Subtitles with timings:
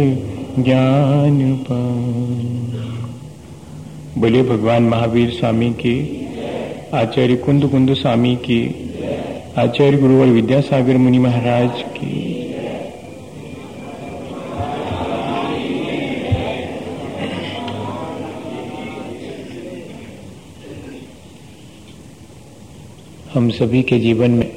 [0.62, 2.62] ज्ञान पान
[4.18, 6.26] बोले भगवान महावीर स्वामी की,
[6.94, 8.90] आचार्य कुंद कुंद स्वामी की,
[9.58, 12.25] आचार्य गुरुवर विद्यासागर मुनि महाराज की।
[23.36, 24.50] हम सभी के जीवन में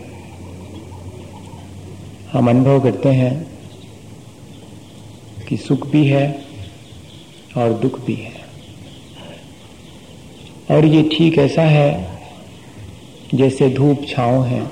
[2.31, 3.31] हम अनुभव करते हैं
[5.47, 6.45] कि सुख भी है
[7.57, 8.31] और दुख भी है।
[10.71, 12.19] और ये ठीक ऐसा है
[13.33, 14.63] जैसे धूप छांव है,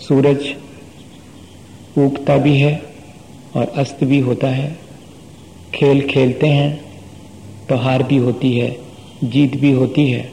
[0.00, 0.54] सूरज
[1.98, 2.74] उगता भी है
[3.56, 4.78] और अस्त भी होता है।
[5.74, 6.70] खेल खेलते हैं
[7.68, 8.76] तो हार भी होती है,
[9.24, 10.30] जीत भी होती है,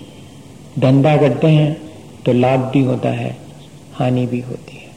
[0.79, 1.86] धंधा करते हैं
[2.28, 3.38] तो लाभ भी होता है,
[3.94, 4.92] हानि भी होती है।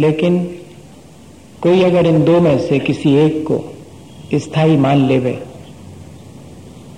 [0.00, 0.58] लेकिन
[1.62, 3.74] कोई अगर इन दो में से किसी एक को
[4.34, 5.42] स्थायी मान लेवे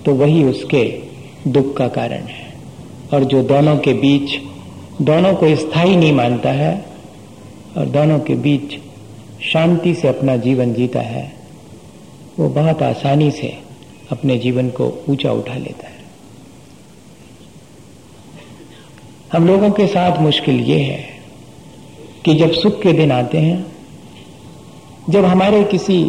[0.05, 1.03] तो वही उसके
[1.49, 2.55] दुख का कारण है।
[3.15, 4.39] और जो दोनों के बीच,
[5.03, 6.87] दोनों को स्थायी नहीं मानता है,
[7.77, 8.78] और दोनों के बीच
[9.44, 11.33] शांति से अपना जीवन जीता है,
[12.39, 13.59] वो बहुत आसानी से
[14.12, 16.00] अपने जीवन को ऊँचा उठा लेता है।
[19.32, 21.04] हम लोगों के साथ मुश्किल ये है
[22.24, 23.66] कि जब सुख के दिन आते हैं,
[25.10, 26.04] जब हमारे किसी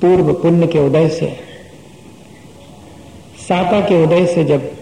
[0.00, 1.36] पूर्व पुण्य के उदय से,
[3.48, 4.72] साता के उदय से जब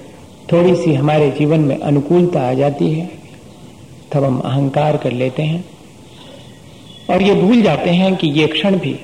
[0.53, 3.11] थोड़ी सी हमारे जीवन में अनुकूलता आ जाती है,
[4.13, 5.65] तब हम अहंकार कर लेते हैं।
[7.11, 8.95] और ये भूल जाते हैं कि ये क्षण भी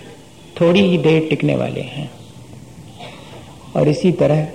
[0.60, 2.10] थोड़ी ही देर टिकने वाले हैं।
[3.76, 4.48] और इसी तरह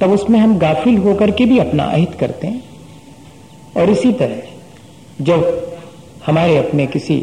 [0.00, 2.62] तब उसमें हम गाफिल होकर के भी अपना अहित करते हैं।
[3.76, 4.42] और इसी तरह,
[5.24, 5.72] जब
[6.26, 7.16] हमारे अपने किसी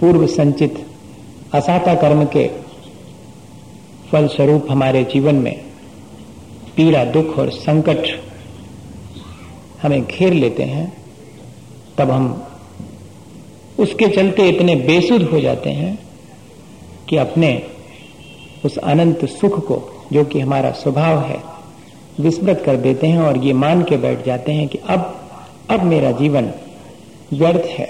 [0.00, 0.86] पूर्व संचित
[1.54, 2.50] असाता कर्म के
[4.10, 5.64] फलस्वरूप हमारे जीवन में
[6.76, 8.20] पीड़ा, दुख और संकट
[9.82, 10.96] हमें घेर लेते हैं,
[11.98, 12.44] तब हम
[13.78, 15.98] उसके चलते इतने बेसुध हो जाते हैं
[17.08, 17.62] कि अपने
[18.64, 21.53] उस अनंत सुख को, जो कि हमारा स्वभाव है
[22.20, 25.20] विस्मृत कर देते हैं और ये मान के बैठ जाते हैं कि अब
[25.70, 26.52] अब मेरा जीवन
[27.32, 27.88] व्यर्थ है।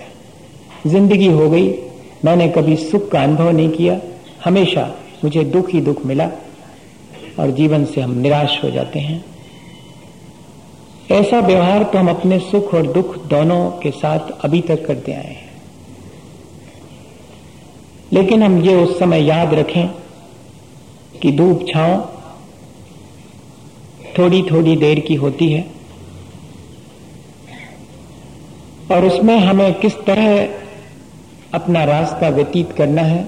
[0.87, 1.69] ज़िंदगी हो गई,
[2.25, 4.01] मैंने कभी सुख का अनुभव नहीं किया,
[4.45, 4.91] हमेशा
[5.25, 6.31] मुझे दुख ही दुख मिला
[7.39, 9.25] और जीवन से हम निराश हो जाते हैं।
[11.11, 15.25] ऐसा व्यवहार तो हम अपने सुख और दुख दोनों के साथ अभी तक करते आए
[15.25, 15.53] हैं।
[18.13, 19.87] लेकिन हम ये उस समय याद रखें
[21.23, 22.01] कि धूप छांव
[24.19, 25.65] थोड़ी थोड़ी देर की होती है।
[28.93, 30.49] और उसमें हमें किस तरह
[31.55, 33.27] अपना रास्ता व्यतीत करना है,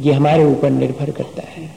[0.00, 1.70] ये हमारे ऊपर निर्भर करता है।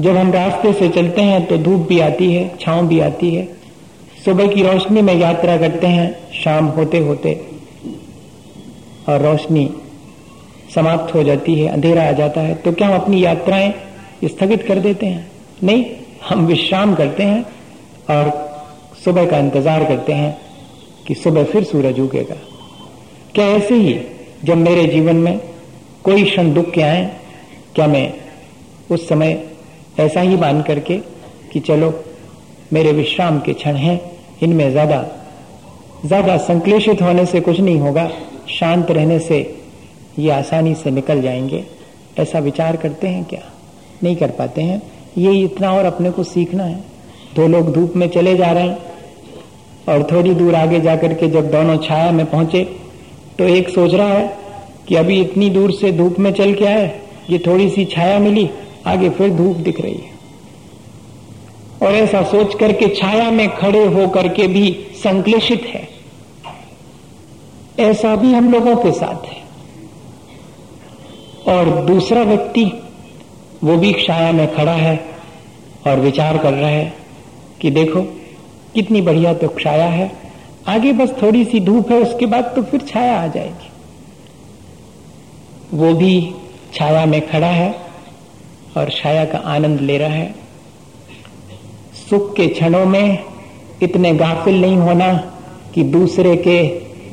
[0.00, 3.48] जब हम रास्ते से चलते हैं तो धूप भी आती है, छांव भी आती है।
[4.24, 7.32] सुबह की रोशनी में यात्रा करते हैं, शाम होते होते
[9.08, 9.68] और रोशनी
[10.74, 13.72] समाप्त हो जाती है, अंधेरा आ जाता है तो क्या हम अपनी यात्राएँ
[14.24, 15.30] स्थगित कर देते हैं?
[15.62, 15.84] नहीं।
[16.28, 17.42] हम विश्राम करते हैं
[18.10, 18.30] और
[19.04, 20.36] सुबह का इंतज़ार करते हैं
[21.06, 22.36] कि सुबह फिर सूरज उगेगा।
[23.34, 23.98] क्या ऐसे ही
[24.44, 25.38] जब मेरे जीवन में
[26.04, 27.04] कोई क्षण दुख के आए,
[27.74, 28.12] क्या मैं
[28.90, 29.42] उस समय
[30.00, 30.98] ऐसा ही मान करके
[31.52, 31.92] कि चलो,
[32.72, 34.00] मेरे विश्राम के क्षण हैं,
[34.42, 35.04] इनमें ज़्यादा
[36.04, 38.08] ज़्यादा संक्लेशित होने से कुछ नहीं होगा,
[38.50, 39.38] शांत रहने से
[40.18, 41.64] ये आसानी से निकल जाएँगे।
[42.18, 43.40] ऐसा विचार करते हैं क्या?
[44.02, 44.80] नहीं कर पाते हैं?
[45.18, 46.76] ये इतना और अपने को सीखना है।
[47.36, 48.78] दो लोग धूप में चले जा रहे हैं
[49.88, 52.62] और थोड़ी दूर आगे जाकर के जब दोनों छाया में पहुँचे
[53.38, 54.36] तो एक सोच रहा है
[54.88, 57.00] कि अभी इतनी दूर से धूप में चल के आए,
[57.30, 58.48] ये थोड़ी सी छाया मिली,
[58.86, 60.16] आगे फिर धूप दिख रही है।
[61.82, 65.88] और ऐसा सोच करके छाया में खड़े होकर के भी संक्लेशित है।
[67.80, 69.36] ऐसा भी हम लोगों के साथ है।
[71.48, 72.64] और दूसरा व्यक्ति
[73.64, 74.96] वो भी छाया में खड़ा है
[75.86, 76.92] और विचार कर रहा है
[77.60, 78.02] कि देखो,
[78.74, 80.10] कितनी बढ़िया तो छाया है।
[80.68, 83.70] आगे बस थोड़ी सी धूप है, उसके बाद तो फिर छाया आ जाएगी।
[85.74, 86.34] वो भी
[86.74, 87.74] छाया में खड़ा है
[88.76, 90.34] और छाया का आनंद ले रहा है।
[92.00, 93.18] सुख के क्षणों में
[93.82, 95.12] इतने गाफिल नहीं होना
[95.74, 96.62] कि दूसरे के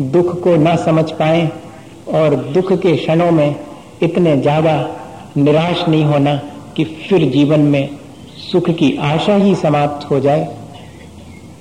[0.04, 1.50] दुख को न समझ पाए
[2.14, 3.56] और दुख के क्षणों में
[4.04, 4.76] इतने ज़्यादा
[5.38, 6.36] निराश नहीं होना
[6.78, 7.90] कि फिर जीवन में
[8.42, 10.48] सुख की आशा ही समाप्त हो जाए।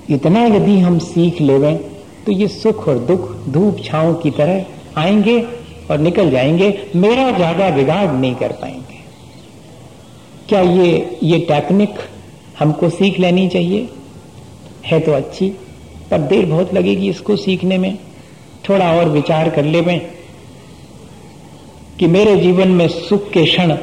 [0.09, 1.77] इतना यदि हम सीख लेवें
[2.25, 4.65] तो ये सुख और दुख धूप छाओं की तरह
[4.97, 5.39] आएँगे
[5.91, 8.99] और निकल जाएँगे। मेरा ज़्यादा बिगाड़ नहीं कर पाएँगे।
[10.49, 11.99] क्या ये ये टेक्निक
[12.59, 13.89] हमको सीख लेनी चाहिए?
[14.85, 15.49] है तो अच्छी,
[16.11, 17.97] पर देर बहुत लगेगी इसको सीखने में।
[18.69, 19.99] थोड़ा और विचार कर ले में
[21.99, 23.75] कि मेरे जीवन में सुख के क्षण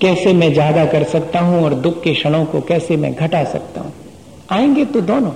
[0.00, 3.80] कैसे मैं ज़्यादा कर सकता हूँ और दुख के क्षणों को कैसे मैं घटा सकता
[3.80, 3.92] हूँ।
[4.50, 5.32] आएँगे तो दोनों।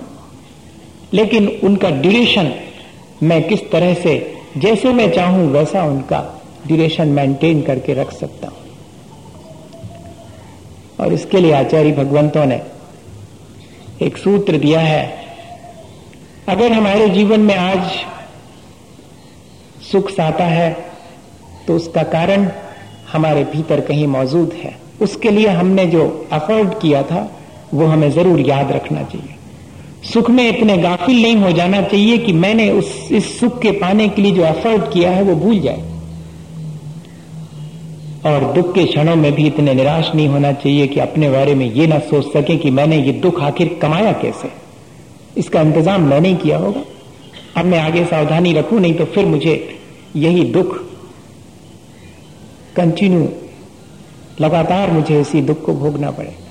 [1.13, 2.53] लेकिन उनका ड्यूरेशन
[3.23, 6.21] मैं किस तरह से, जैसे मैं चाहूँ वैसा उनका
[6.67, 8.57] ड्यूरेशन मेंटेन करके रख सकता हूँ।
[11.01, 12.61] और इसके लिए आचार्य भगवंतों ने
[14.03, 15.27] एक सूत्र दिया है,
[16.49, 17.91] अगर हमारे जीवन में आज
[19.93, 20.77] सुख साता है
[21.69, 22.49] तो उसका कारण
[23.13, 27.29] हमारे भीतर कहीं मौजूद है। उसके लिए हमने जो अफोर्ड किया था,
[27.75, 29.35] वो हमें ज़रूर याद रखना चाहिए।
[30.05, 34.09] सुख में इतने गाफिल नहीं हो जाना चाहिए कि मैंने उस, इस सुख के पाने
[34.09, 35.83] के लिए जो एफर्ट किया है, वो भूल जाए।
[38.27, 41.67] और दुख के क्षणों में भी इतने निराश नहीं होना चाहिए कि अपने बारे में
[41.73, 44.51] ये ना सोच सके कि मैंने ये दुख आखिर कमाया कैसे।
[45.37, 46.83] इसका इंतज़ाम मैंने किया होगा।
[47.57, 49.79] अब मैं आगे सावधानी रखूँ, नहीं तो फिर मुझे
[50.17, 50.88] यही दुख
[52.79, 53.29] कंटिन्यू
[54.41, 56.47] लगातार मुझे इसी दुख को भोगना पड़ेगा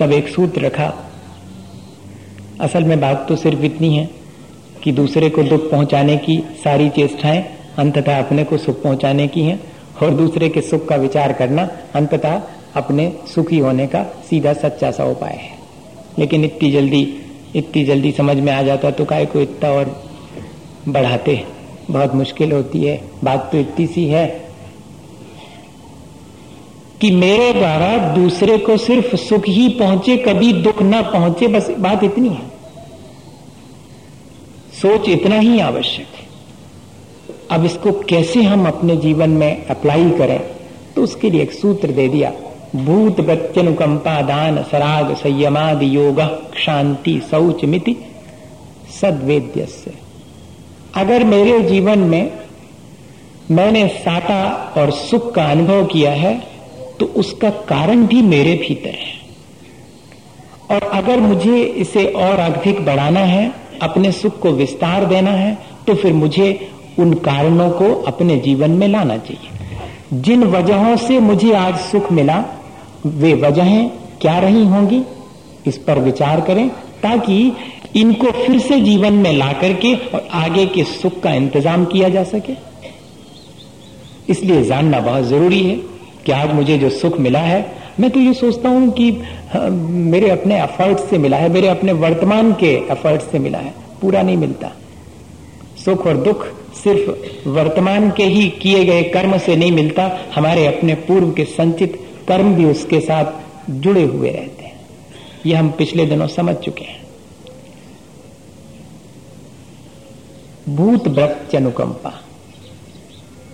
[0.00, 0.92] तब एक सूत्र रखा,
[2.60, 4.10] असल में बात तो सिर्फ़ इतनी है
[4.82, 7.42] कि दूसरे को दुख पहुँचाने की सारी चेष्टाएँ
[7.78, 9.60] अंततः अपने को सुख पहुँचाने की हैं
[10.02, 12.42] और दूसरे के सुख का विचार करना अंततः
[12.76, 15.58] अपने सुखी होने का सीधा सच्चा सा उपाय है।
[16.18, 17.02] लेकिन इतनी जल्दी
[17.56, 20.02] इतनी जल्दी समझ में आ जाता तो काय को इतना और
[20.88, 21.36] बढ़ाते
[21.90, 24.48] बहुत मुश्किल होती है। बात तो इतनी सी है
[27.00, 32.04] कि मेरे द्वारा दूसरे को सिर्फ़ सुख ही पहुँचे, कभी दुख ना पहुँचे, बस बात
[32.04, 32.48] इतनी है।
[34.82, 36.28] सोच इतना ही आवश्यक है।
[37.50, 40.40] अब इसको कैसे हम अपने जीवन में अप्लाई करें?
[40.96, 42.32] तो उसके लिए एक सूत्र दे दिया।
[42.76, 46.20] भूत प्रत्यनुकंपा दान सराग संयमाद योग
[46.56, 47.96] शांति शौच मिति
[49.00, 49.66] सदवेद्य
[50.98, 52.30] अगर मेरे जीवन में
[53.50, 54.42] मैंने साता
[54.76, 56.34] और सुख का अनुभव किया है
[57.00, 59.16] तो उसका कारण भी मेरे भीतर है।
[60.70, 63.52] और अगर मुझे इसे और अधिक बढ़ाना है,
[63.82, 66.48] अपने सुख को विस्तार देना है तो फिर मुझे
[66.98, 72.44] उन कारणों को अपने जीवन में लाना चाहिए। जिन वजहों से मुझे आज सुख मिला,
[73.06, 73.90] वे वजहें
[74.20, 75.02] क्या रही होंगी?
[75.66, 76.68] इस पर विचार करें,
[77.02, 77.52] ताकि
[77.96, 82.24] इनको फिर से जीवन में ला करके और आगे के सुख का इंतज़ाम किया जा
[82.24, 82.52] सके।
[84.28, 85.76] इसलिए जानना बहुत ज़रूरी है
[86.26, 87.66] कि आज मुझे जो सुख मिला है
[88.00, 89.10] मैं तो ये सोचता हूँ कि
[89.52, 93.72] हाँ, मेरे अपने एफर्ट से मिला है मेरे अपने वर्तमान के एफर्ट से मिला है
[94.00, 94.70] पूरा नहीं मिलता।
[95.84, 100.94] सुख और दुख सिर्फ़ वर्तमान के ही किए गए कर्म से नहीं मिलता हमारे अपने
[101.08, 104.80] पूर्व के संचित कर्म भी उसके साथ जुड़े हुए रहते हैं।
[105.46, 107.00] यह हम पिछले दिनों समझ चुके हैं।
[110.68, 112.20] भूत व्रत अनुकंपा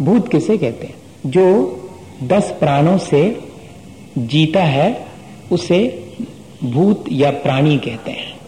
[0.02, 0.94] भूत किसे कहते हैं?
[1.26, 1.78] जो
[2.22, 3.40] दस प्राणों से
[4.18, 5.06] जीता है,
[5.52, 6.08] उसे
[6.64, 8.38] भूत या प्राणी कहते हैं।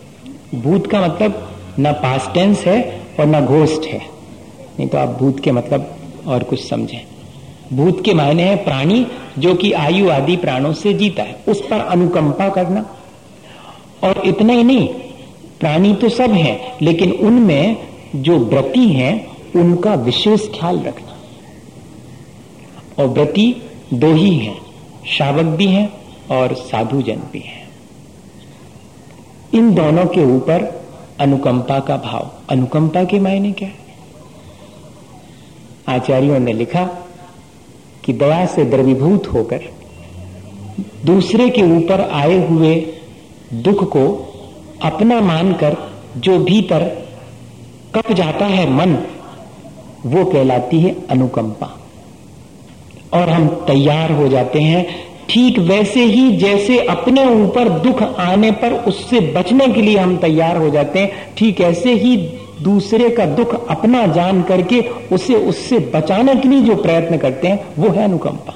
[0.62, 3.98] भूत का मतलब न पास्ट टेंस है और न घोस्ट है।
[4.78, 5.96] नहीं तो आप भूत के मतलब
[6.26, 7.06] और कुछ समझें।
[7.76, 9.06] भूत के मायने है प्राणी
[9.38, 12.96] जो कि आयु आदि प्राणों से जीता है। उस पर अनुकंपा करना।
[14.04, 14.88] और इतना ही नहीं,
[15.60, 17.76] प्राणी तो सब हैं, लेकिन उनमें
[18.22, 21.16] जो व्रति हैं, उनका विशेष ख्याल रखना।
[23.02, 23.62] और व्रति
[23.94, 24.58] दो ही हैं,
[25.06, 25.92] शावक भी हैं
[26.30, 27.68] और साधु जन भी हैं।
[29.54, 30.86] इन दोनों के ऊपर
[31.20, 33.86] अनुकंपा का भाव। अनुकंपा के मायने क्या है?
[35.88, 36.84] आचार्यों ने लिखा
[38.04, 39.60] कि दया से द्रवीभूत होकर
[41.04, 42.86] दूसरे के ऊपर आए हुए
[43.52, 44.32] दुख को
[44.82, 45.76] अपना मानकर
[46.16, 47.05] जो भीतर
[47.96, 48.96] कप जाता है मन,
[50.06, 51.66] वो कहलाती है अनुकंपा।
[53.14, 54.86] और हम तैयार हो जाते हैं,
[55.30, 60.56] ठीक वैसे ही जैसे अपने ऊपर दुख आने पर उससे बचने के लिए हम तैयार
[60.56, 62.16] हो जाते हैं, ठीक ऐसे ही
[62.62, 64.80] दूसरे का दुख अपना जान करके
[65.12, 68.54] उसे उससे बचाने के लिए जो प्रयत्न करते हैं, वो है अनुकंपा।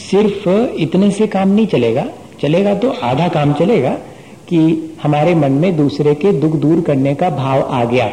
[0.00, 2.04] सिर्फ़ इतने से काम नहीं चलेगा
[2.42, 3.96] चलेगा तो आधा काम चलेगा
[4.48, 8.10] कि हमारे मन में दूसरे के दुख दूर करने का भाव आ गया।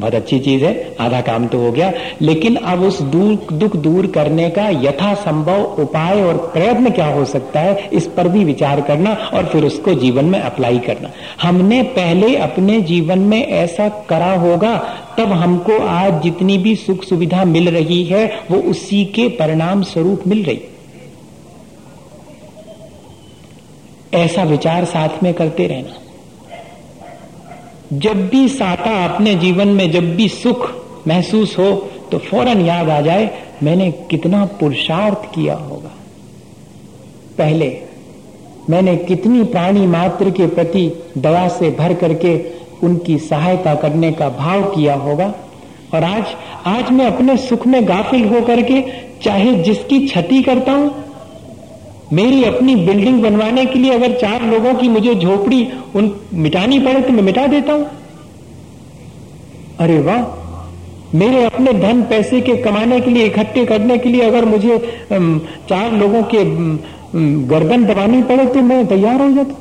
[0.00, 1.92] बहुत अच्छी चीज़ है, आधा काम तो हो गया।
[2.22, 7.24] लेकिन अब उस दुख दुख दूर करने का यथा संभव उपाय और प्रयत्न क्या हो
[7.24, 11.10] सकता है, इस पर भी विचार करना और फिर उसको जीवन में अप्लाई करना।
[11.42, 14.76] हमने पहले अपने जीवन में ऐसा करा होगा,
[15.18, 20.22] तब हमको आज जितनी भी सुख सुविधा मिल रही है, वो उसी के परिणाम स्वरूप
[20.26, 20.60] मिल रही।
[24.14, 25.96] ऐसा विचार साथ में करते रहना।
[27.92, 30.70] जब भी साता अपने जीवन में जब भी सुख
[31.08, 31.70] महसूस हो
[32.12, 33.30] तो फ़ौरन याद आ जाए,
[33.62, 35.90] मैंने कितना पुरुषार्थ किया होगा।
[37.38, 37.68] पहले,
[38.70, 40.86] मैंने कितनी प्राणी मात्र के प्रति
[41.18, 42.34] दया से भर करके
[42.82, 45.32] उनकी सहायता करने का भाव किया होगा।
[45.94, 46.34] और आज
[46.66, 48.80] आज मैं अपने सुख में गाफिल होकर के,
[49.22, 50.90] चाहे जिसकी क्षति करता हूँ
[52.12, 57.00] मेरी अपनी बिल्डिंग बनवाने के लिए अगर चार लोगों की मुझे झोपड़ी उन मिटानी पड़े
[57.00, 57.86] तो मैं मिटा देता हूँ।
[59.80, 60.22] अरे वाह,
[61.14, 64.78] मेरे अपने धन पैसे के कमाने के लिए, इकट्ठे करने के लिए अगर मुझे
[65.68, 66.44] चार लोगों के
[67.48, 69.54] गर्दन दबानी पड़े तो मैं तैयार हो जाता।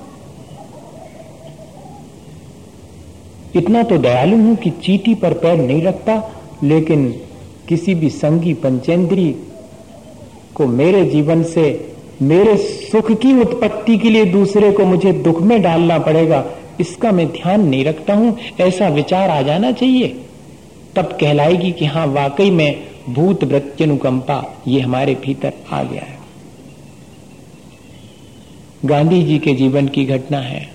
[3.56, 6.22] इतना तो दयालु हूँ कि चीटी पर पैर नहीं रखता,
[6.64, 7.08] लेकिन
[7.68, 9.30] किसी भी संगी पंचेंद्री
[10.56, 11.68] को मेरे जीवन से
[12.22, 16.44] मेरे सुख की उत्पत्ति के लिए दूसरे को मुझे दुख में डालना पड़ेगा,
[16.80, 20.08] इसका मैं ध्यान नहीं रखता हूँ। ऐसा विचार आ जाना चाहिए।
[20.96, 26.18] तब कहलाएगी कि हाँ वाकई में भूत वृत्यनुकंपा ये हमारे भीतर आ गया है।
[28.86, 30.68] गांधी जी के जीवन की घटना है।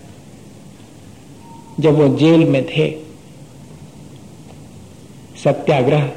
[1.80, 2.90] जब वो जेल में थे,
[5.44, 6.10] सत्याग्रह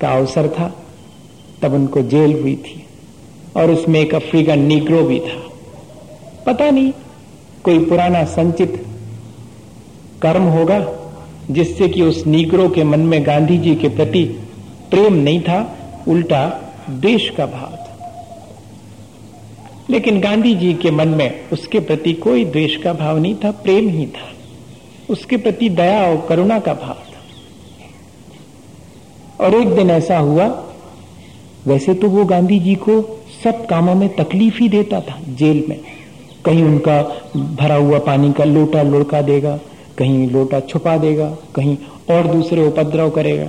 [0.00, 0.74] का अवसर था,
[1.62, 2.85] तब उनको जेल हुई थी।
[3.56, 5.42] और उसमें एक अफ्रीकन निग्रो भी था।
[6.46, 6.92] पता नहीं,
[7.64, 8.86] कोई पुराना संचित
[10.22, 10.92] कर्म होगा
[11.50, 14.24] जिससे कि उस निग्रो के मन में गांधी जी के प्रति
[14.90, 17.82] प्रेम नहीं था, उल्टा देश का भाव था।
[19.90, 23.88] लेकिन गांधी जी के मन में उसके प्रति कोई द्वेष का भाव नहीं था, प्रेम
[23.88, 24.32] ही था।
[25.10, 27.16] उसके प्रति दया और करुणा का भाव था।
[29.44, 30.62] और एक दिन ऐसा हुआ,
[31.66, 35.80] वैसे तो वो गांधी जी को सब कामों में तकलीफ़ ही देता था जेल में।
[36.44, 37.02] कहीं उनका
[37.36, 39.58] भरा हुआ पानी का लोटा लुढ़का देगा,
[39.98, 41.76] कहीं लोटा छुपा देगा, कहीं
[42.10, 43.48] और दूसरे उपद्रव करेगा।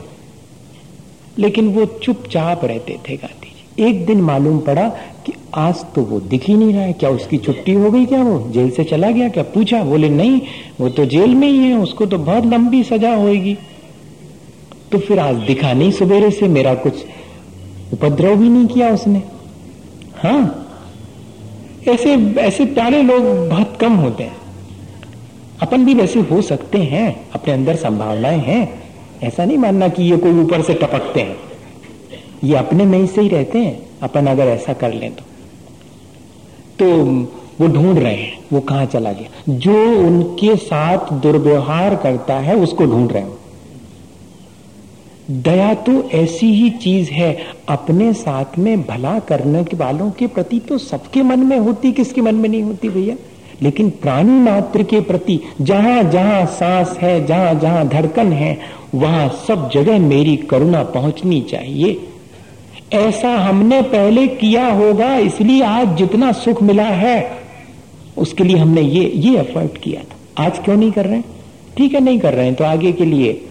[1.39, 4.87] लेकिन वो चुपचाप रहते थे गांधी जी। एक दिन मालूम पड़ा
[5.25, 8.21] कि आज तो वो दिख ही नहीं रहा है। क्या उसकी छुट्टी हो गई क्या
[8.23, 8.39] वो?
[8.51, 9.43] जेल से चला गया क्या?
[9.45, 10.41] पूछा, बोले, नहीं,
[10.79, 13.57] वो तो जेल में ही है, उसको तो बहुत लंबी सजा होगी
[14.91, 17.05] तो फिर आज दिखा नहीं, सवेरे से मेरा कुछ
[17.93, 19.21] उपद्रव भी नहीं किया उसने।
[20.23, 20.63] हाँ?
[21.87, 24.37] ऐसे ऐसे प्यारे लोग बहुत कम होते हैं।
[25.61, 28.83] अपन भी वैसे हो सकते हैं, अपने अंदर संभावनाएँ हैं।
[29.23, 31.37] ऐसा नहीं मानना कि ये कोई ऊपर से टपकते हैं।
[32.43, 35.21] ये अपने में ही से ही रहते हैं, अपन अगर ऐसा कर लें तो।
[36.79, 37.03] तो
[37.61, 39.55] वो ढूंढ रहे हैं, वो कहाँ चला गया?
[39.55, 43.36] जो उनके साथ दुर्व्यवहार करता है, उसको ढूंढ रहे हैं।
[45.27, 47.37] दया तो ऐसी ही चीज़ है,
[47.69, 52.21] अपने साथ में भला करने के वालों के प्रति तो सबके मन में होती, किसके
[52.21, 53.15] मन में नहीं होती भैया?
[53.61, 58.57] लेकिन प्राणी मात्र के प्रति जहाँ जहाँ सांस है, जहाँ जहाँ धड़कन है,
[58.95, 61.99] वहाँ सब जगह मेरी करुणा पहुंचनी चाहिए।
[62.93, 67.31] ऐसा हमने पहले किया होगा, इसलिए आज जितना सुख मिला है,
[68.17, 71.25] उसके लिए हमने ये ये एफर्ट किया था। आज क्यों नहीं कर रहे हैं?
[71.77, 73.41] ठीक है, नहीं कर रहे हैं तो आगे के लिए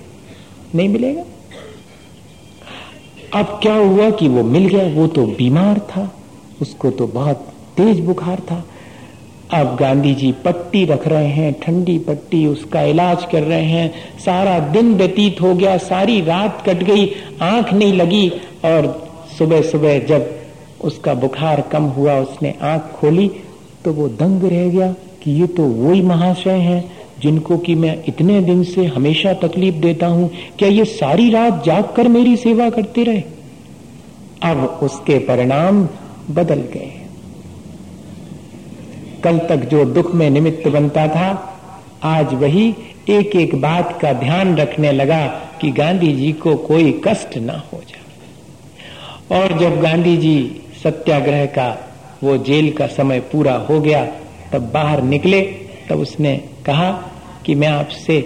[0.74, 1.22] नहीं मिलेगा।
[3.36, 4.88] अब क्या हुआ कि वो मिल गया?
[4.94, 6.14] वो तो बीमार था।
[6.62, 7.36] उसको तो बहुत
[7.76, 8.64] तेज बुखार था।
[9.54, 14.58] अब गांधी जी पट्टी रख रहे हैं, ठंडी पट्टी, उसका इलाज कर रहे हैं। सारा
[14.58, 17.10] दिन व्यतीत हो गया, सारी रात कट गई,
[17.42, 18.28] आँख नहीं लगी।
[18.64, 20.30] और सुबह सुबह जब
[20.80, 23.30] उसका बुखार कम हुआ, उसने आँख खोली
[23.84, 28.40] तो वो दंग रह गया कि ये तो वही महाशय हैं। जिनको कि मैं इतने
[28.40, 33.02] दिन से हमेशा तकलीफ़ देता हूँ, क्या ये सारी रात जाग कर मेरी सेवा करते
[33.02, 33.22] रहे?
[34.42, 35.88] अब उसके परिणाम
[36.30, 37.06] बदल गए।
[39.24, 41.58] कल तक जो दुख में निमित्त बनता था,
[42.02, 42.74] आज वही
[43.10, 45.26] एक एक बात का ध्यान रखने लगा
[45.60, 48.02] कि गांधी जी को कोई कष्ट ना हो जाए।
[49.40, 51.88] और जब गांधी जी सत्याग्रह का,
[52.24, 54.04] वो जेल का समय पूरा हो गया,
[54.52, 55.42] तब बाहर निकले,
[55.88, 56.90] तब उसने कहा
[57.46, 58.16] कि मैं आपसे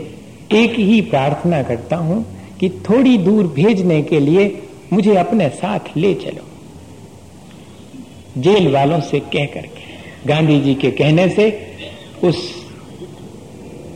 [0.52, 2.25] एक ही प्रार्थना करता हूँ
[2.61, 6.49] कि थोड़ी दूर भेजने के लिए मुझे अपने साथ ले चलो।
[8.40, 11.50] जेल वालों से कह करके गांधी जी के कहने से
[12.25, 12.38] उस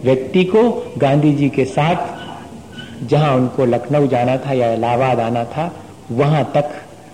[0.04, 0.62] व्यक्ति को
[0.98, 5.72] गांधी जी के साथ जहाँ उनको लखनऊ जाना था या इलाहाबाद आना था,
[6.10, 6.70] वहाँ तक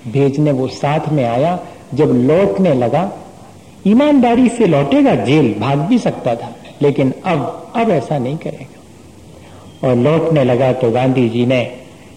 [0.08, 1.58] भेजने वो साथ में आया।
[1.94, 3.10] जब लौटने लगा,
[3.86, 9.96] ईमानदारी से लौटेगा, जेल भाग भी सकता था। लेकिन अब अब ऐसा नहीं करेगा। और
[9.96, 11.60] लौटने लगा तो गांधी जी ने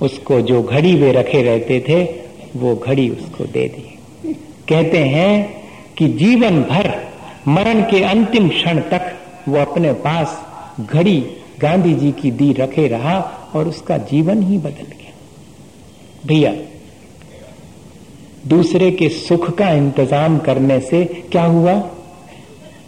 [0.02, 2.04] उसको जो घड़ी वे रखे रहते थे,
[2.56, 4.34] वो घड़ी उसको दे दी।
[4.70, 5.64] कहते हैं
[5.98, 6.92] कि जीवन भर,
[7.48, 9.14] मरण के अंतिम क्षण तक
[9.48, 10.42] वो अपने पास
[10.80, 11.20] घड़ी
[11.60, 13.20] गांधी जी की दी रखे रहा
[13.56, 15.12] और उसका जीवन ही बदल गया।
[16.26, 16.54] भैया,
[18.48, 21.80] दूसरे के सुख का इंतज़ाम करने से क्या हुआ?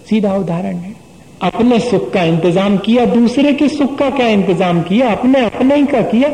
[0.10, 0.94] सीधा उदाहरण है।
[1.42, 5.12] अपने सुख का इंतज़ाम किया, दूसरे के सुख का क्या इंतज़ाम किया?
[5.12, 6.30] अपने अपने ही का किया?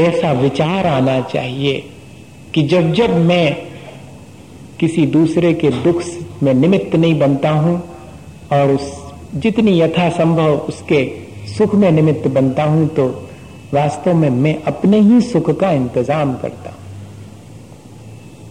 [0.00, 1.74] ऐसा विचार आना चाहिए
[2.54, 3.56] कि जब जब मैं
[4.80, 6.02] किसी दूसरे के दुख
[6.42, 7.82] में निमित्त नहीं बनता हूँ
[8.52, 8.92] और उस
[9.34, 11.04] जितनी यथासंभव उसके
[11.48, 13.06] सुख में निमित्त बनता हूँ तो
[13.74, 16.78] वास्तव में मैं अपने ही सुख का इंतज़ाम करता हूँ।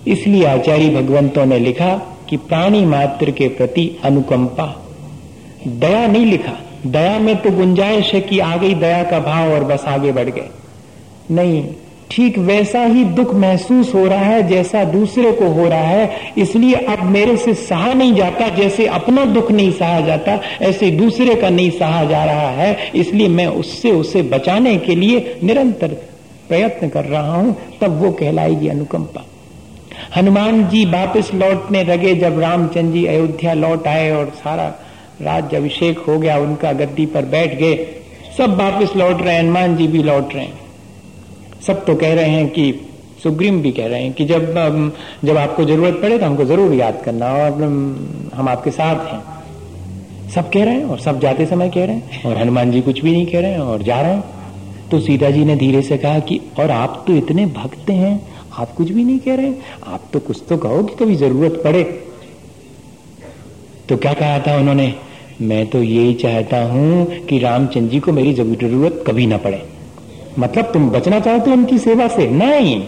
[0.08, 4.66] इसलिए आचार्य भगवंतों ने लिखा कि प्राणी मात्र के प्रति अनुकंपा।
[5.68, 6.54] दया नहीं लिखा।
[6.86, 10.30] दया में तो गुंजाइश है कि आ गई दया का भाव और बस आगे बढ़
[10.30, 10.50] गए।
[11.32, 11.64] नहीं,
[12.12, 16.76] ठीक वैसा ही दुख महसूस हो रहा है जैसा दूसरे को हो रहा है। इसलिए
[16.86, 21.50] अब मेरे से सहा नहीं जाता, जैसे अपना दुख नहीं सहा जाता, ऐसे दूसरे का
[21.50, 25.94] नहीं सहा जा रहा है। इसलिए मैं उससे उसे बचाने के लिए निरंतर
[26.50, 29.26] प्रयत्न कर रहा हूँ, तब वो कहलाएगी अनुकंपा।
[30.16, 34.66] हनुमान जी वापस लौटने लगे जब रामचंद्र जी अयोध्या लौट आए और सारा
[35.22, 37.76] राज्य अभिषेक हो गया, उनका गद्दी पर बैठ गए।
[38.38, 40.60] सब वापस लौट रहे हैं, हनुमान जी भी लौट रहे हैं।
[41.68, 42.74] सब तो कह रहे हैं कि,
[43.24, 44.54] सुग्रीम भी कह रहे हैं कि जब
[45.26, 47.64] जब आपको ज़रूरत पड़े तो हमको ज़रूर याद करना और
[48.36, 49.22] हम आपके साथ हैं।
[50.32, 53.02] सब कह रहे हैं और सब जाते समय कह रहे हैं और हनुमान जी कुछ
[53.02, 54.24] भी नहीं कह रहे हैं और जा रहे हैं।
[54.92, 58.74] तो सीता जी ने धीरे से कहा कि, और आप तो इतने भक्त हैं आप
[58.76, 59.54] कुछ भी नहीं कह रहे,
[59.86, 61.84] आप तो कुछ तो कहो कि कभी ज़रूरत पड़े।
[63.90, 64.94] तो क्या कहा था उन्होंने,
[65.42, 69.62] मैं तो यही चाहता हूँ कि रामचंद्र जी को मेरी ज़रूरत कभी ना पड़े।
[70.40, 72.28] मतलब तुम बचना चाहते हो उनकी सेवा से?
[72.30, 72.82] नहीं,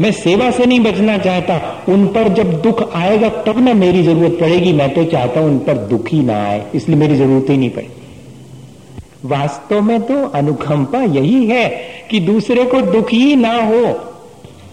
[0.00, 4.38] मैं सेवा से नहीं बचना चाहता। उन पर जब दुख आएगा, तब ना मेरी ज़रूरत
[4.40, 7.56] पड़ेगी। मैं तो चाहता हूँ उन पर दुख ही ना आए, इसलिए मेरी ज़रूरत ही
[7.56, 7.88] नहीं पड़े।
[9.24, 11.68] वास्तव में तो अनुकंपा यही है
[12.10, 13.82] कि दूसरे को दुख ही ना हो।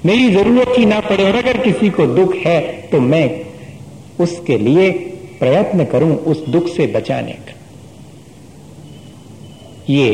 [0.06, 2.60] मेरी ज़रूरत ही ना पड़े और अगर किसी को दुख है
[2.92, 3.26] तो मैं
[4.20, 4.92] उसके लिए
[5.40, 7.54] प्रयत्न करूँ उस दुख से बचाने का।
[9.90, 10.10] ये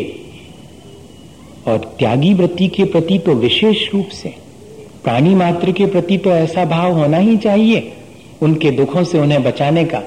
[1.67, 4.29] और त्यागी वृत्ति के प्रति तो विशेष रूप से,
[5.03, 7.91] प्राणी मात्र के प्रति तो ऐसा भाव होना ही चाहिए,
[8.41, 10.01] उनके दुखों से उन्हें बचाने का,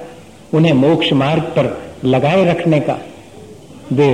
[0.54, 2.98] उन्हें मोक्ष मार्ग पर लगाए रखने का।
[3.92, 4.10] वे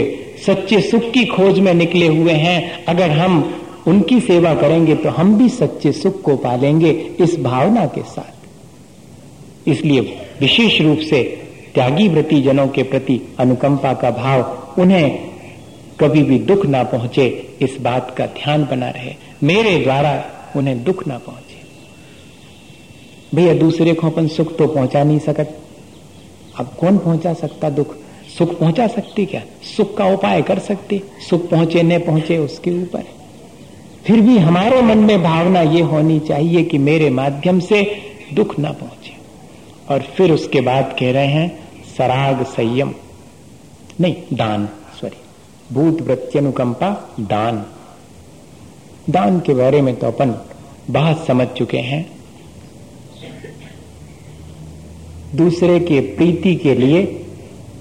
[0.47, 3.43] सच्चे सुख की खोज में निकले हुए हैं, अगर हम
[3.87, 10.01] उनकी सेवा करेंगे तो हम भी सच्चे सुख को पालेंगे इस भावना के साथ। इसलिए
[10.41, 11.23] विशेष रूप से
[11.75, 15.35] त्यागी व्रति जनों के प्रति अनुकंपा का भाव उन्हें
[16.01, 17.27] कभी भी दुख ना पहुँचे,
[17.63, 20.25] इस बात का ध्यान बना रहे। मेरे द्वारा
[20.57, 21.63] उन्हें दुख ना पहुँचे।
[23.37, 25.59] भैया, दूसरे को अपन सुख तो पहुँचा नहीं सकत।
[26.59, 27.95] अब कौन पहुँचा सकता दुख?
[28.39, 29.43] सुख पहुँचा सकती क्या?
[29.77, 31.03] सुख का उपाय कर सकती?
[31.31, 33.05] सुख पहुँचे, न पहुँचे, उसके ऊपर।
[34.07, 37.97] फिर भी हमारे मन में भावना ये होनी चाहिए कि मेरे माध्यम से
[38.35, 39.17] दुख ना पहुँचे।
[39.89, 42.95] और फिर उसके बाद कह रहे हैं, सराग संयम।
[44.01, 44.69] नहीं, दान
[45.01, 45.17] सॉरी
[45.75, 47.67] भूत वृत्यनुकंपा दान।
[49.11, 50.35] दान के बारे में तो अपन
[50.91, 52.11] बहुत समझ चुके हैं।
[55.35, 57.27] दूसरे के प्रीति के लिए,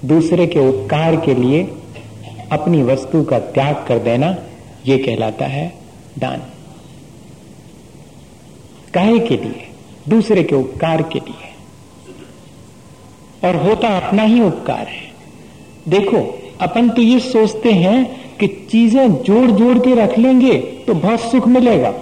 [0.04, 1.62] दूसरे के उपकार के लिए
[2.52, 4.36] अपनी वस्तु का त्याग कर देना
[4.86, 5.83] ये कहलाता है।
[6.18, 6.42] दान।
[8.94, 9.68] काहे के लिए,
[10.08, 11.52] दूसरे के उपकार के लिए।
[13.42, 15.12] और होता अपना ही उपकार है।
[15.88, 16.18] देखो,
[16.60, 18.04] अपन तो ये सोचते हैं
[18.38, 20.52] कि चीज़ें जोड़ जोड़ के रख लेंगे
[20.86, 21.92] तो बहुत सुख मिलेगा।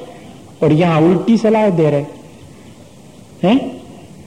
[0.63, 2.05] और यहाँ उल्टी सलाह दे रहे
[3.43, 3.61] हैं।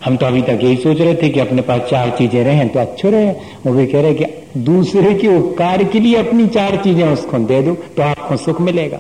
[0.06, 2.80] हम तो अभी तक यही सोच रहे थे कि अपने पास चार चीज़ें रहे तो
[2.80, 3.32] अच्छे रहे
[3.66, 4.26] वो भी कह रहे कि
[4.60, 9.00] दूसरे के उपकार के लिए अपनी चार चीज़ें उसको दे दो तो आपको सुख मिलेगा।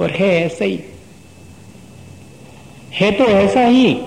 [0.00, 0.80] और है ऐसा ही।
[2.92, 3.98] है तो ऐसा ही।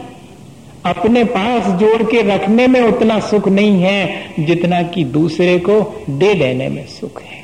[0.86, 6.34] अपने पास जोड़ के रखने में उतना सुख नहीं है जितना कि दूसरे को दे
[6.34, 7.40] देने में सुख है।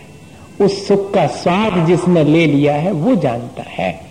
[0.66, 4.02] उस सुख का स्वाद जिसने ले लिया है, वो जानता है।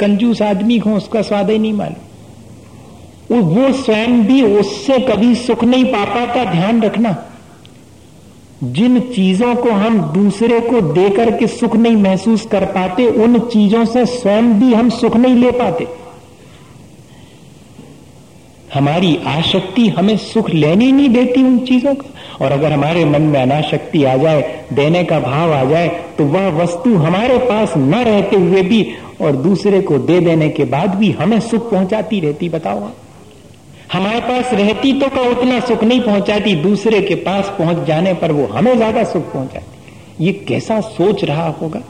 [0.00, 2.02] कंजूस आदमी को उसका स्वाद ही नहीं मालूम।
[3.40, 7.24] वो स्वयं भी उससे कभी सुख नहीं पा पाता, ध्यान रखना।
[8.64, 13.84] जिन चीज़ों को हम दूसरे को देकर के सुख नहीं महसूस कर पाते, उन चीज़ों
[13.84, 15.86] से स्वयं भी हम सुख नहीं ले पाते।
[18.74, 23.40] हमारी आशक्ति हमें सुख लेने नहीं देती उन चीज़ों का। और अगर हमारे मन में
[23.42, 25.88] अनाशक्ति आ जाए, देने का भाव आ जाए
[26.18, 28.86] तो वह वस्तु हमारे पास न रहते हुए भी
[29.20, 32.96] और दूसरे को दे देने के बाद भी हमें सुख पहुंचाती रहती। बताओ आप।
[33.92, 38.32] हमारे पास रहती तो का उतना सुख नहीं पहुंचाती, दूसरे के पास पहुँच जाने पर
[38.32, 41.82] वो हमें ज़्यादा सुख पहुंचाती ये कैसा सोच रहा होगा?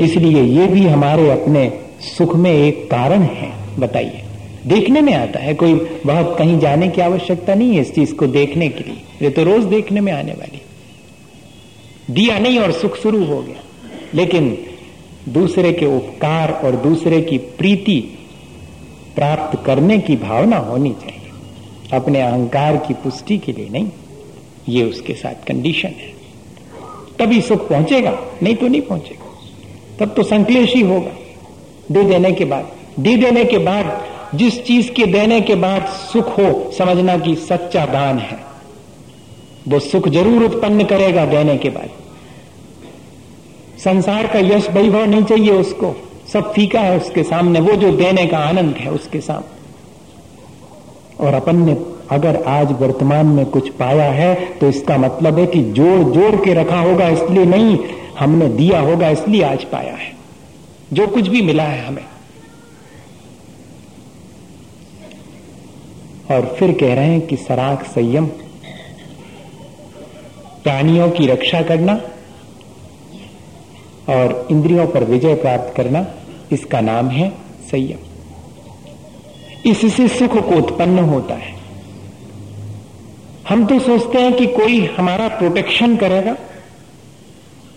[0.00, 1.72] इसलिए ये भी हमारे अपने
[2.06, 4.24] सुख में एक कारण है, बताइए।
[4.66, 5.74] देखने में आता है, कोई
[6.06, 9.44] बहुत कहीं जाने की आवश्यकता नहीं है इस चीज़ को देखने के लिए। ये तो
[9.44, 10.60] रोज देखने में आने वाली
[12.10, 13.62] दिया नहीं और सुख शुरू हो गया।
[14.14, 14.56] लेकिन
[15.28, 18.02] दूसरे के उपकार और दूसरे की प्रीति
[19.14, 21.30] प्राप्त करने की भावना होनी चाहिए।
[21.92, 23.88] अपने अहंकार की पुष्टि के लिए नहीं।
[24.68, 26.20] ये उसके साथ कंडीशन है।
[27.18, 29.26] तभी सुख पहुंचेगा, नहीं तो नहीं पहुंचेगा।
[29.98, 31.10] तब तो संकलेश ही होगा।
[31.92, 36.38] दे देने के बाद, दे देने के बाद, जिस चीज़ के देने के बाद सुख
[36.38, 38.38] हो, समझना कि सच्चा दान है।
[39.68, 41.90] वो सुख ज़रूर उत्पन्न करेगा देने के बाद।
[43.78, 48.26] संसार का यश वैभव नहीं चाहिए उसको। सब फीका है उसके सामने, वो जो देने
[48.26, 49.58] का आनंद है उसके सामने।
[51.20, 51.76] और अपन ने
[52.10, 56.54] अगर आज वर्तमान में कुछ पाया है तो इसका मतलब है कि जोड़ जोड़ के
[56.54, 57.78] रखा होगा, इसलिए नहीं,
[58.18, 60.12] हमने दिया होगा, इसलिए आज पाया है।
[60.92, 62.04] जो कुछ भी मिला है हमें।
[66.30, 68.26] और फिर कह रहे हैं कि सराख संयम,
[70.64, 71.92] प्राणियों की रक्षा करना
[74.08, 76.06] और इंद्रियों पर विजय प्राप्त करना
[76.52, 77.32] इसका नाम है
[77.70, 77.98] संयम।
[79.70, 81.54] इससे सुख को उत्पन्न होता है।
[83.48, 86.36] हम तो सोचते हैं कि कोई हमारा प्रोटेक्शन करेगा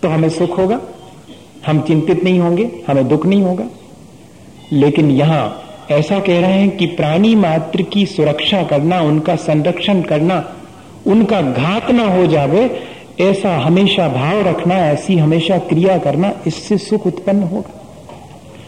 [0.02, 0.80] तो हमें सुख होगा।
[1.66, 3.64] हम चिंतित नहीं होंगे, हमें दुख नहीं होगा।
[4.72, 5.60] लेकिन यहाँ
[5.90, 10.52] ऐसा कह रहे हैं कि प्राणी मात्र की सुरक्षा करना, उनका संरक्षण करना,
[11.06, 12.82] उनका घात ना हो जावे,
[13.20, 17.83] ऐसा हमेशा भाव रखना, ऐसी हमेशा क्रिया करना, इससे सुख उत्पन्न होगा।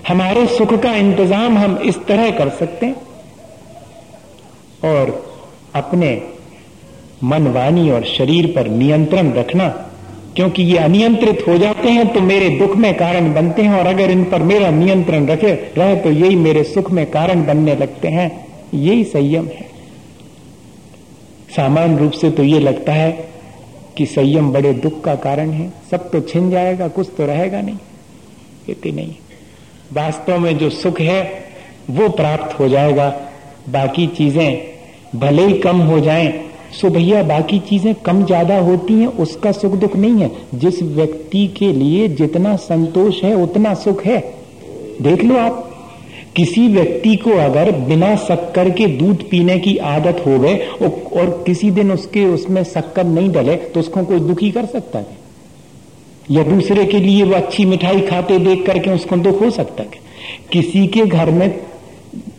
[0.08, 2.96] हमारे सुख का इंतज़ाम हम इस तरह कर सकते हैं।
[4.84, 5.10] और
[5.74, 6.10] अपने
[7.24, 9.68] मन, वाणी और शरीर पर नियंत्रण रखना,
[10.36, 14.10] क्योंकि ये अनियंत्रित हो जाते हैं तो मेरे दुख में कारण बनते हैं, और अगर
[14.10, 18.30] इन पर मेरा नियंत्रण रखे, रहे तो यही मेरे सुख में कारण बनने लगते हैं।
[18.74, 19.66] यही संयम है।
[21.56, 23.10] सामान्य रूप से तो ये लगता है
[23.96, 27.76] कि संयम बड़े दुख का कारण है। सब तो छिन जाएगा, कुछ तो रहेगा नहीं।
[28.66, 29.14] कहते नहीं।
[29.92, 31.22] वास्तव में जो सुख है,
[31.90, 33.08] वो प्राप्त हो जाएगा।
[33.68, 34.74] बाकी चीज़ें
[35.14, 36.32] भले ही कम हो जाएँ,
[36.72, 41.46] सो भैया बाकी चीज़ें कम ज़्यादा होती हैं, उसका सुख दुख नहीं है। जिस व्यक्ति
[41.48, 44.18] के लिए जितना संतोष है, उतना सुख है।
[45.02, 45.62] देख लो आप,
[46.36, 51.70] किसी व्यक्ति को अगर बिना शक्कर के दूध पीने की आदत हो गए, और किसी
[51.70, 55.25] दिन उसके उसमें शक्कर नहीं डले तो उसको कोई दुखी कर सकता है?
[56.30, 60.04] या दूसरे के लिए वो अच्छी मिठाई खाते देख करके उसको दुख हो सकता है?
[60.52, 61.60] किसी के घर में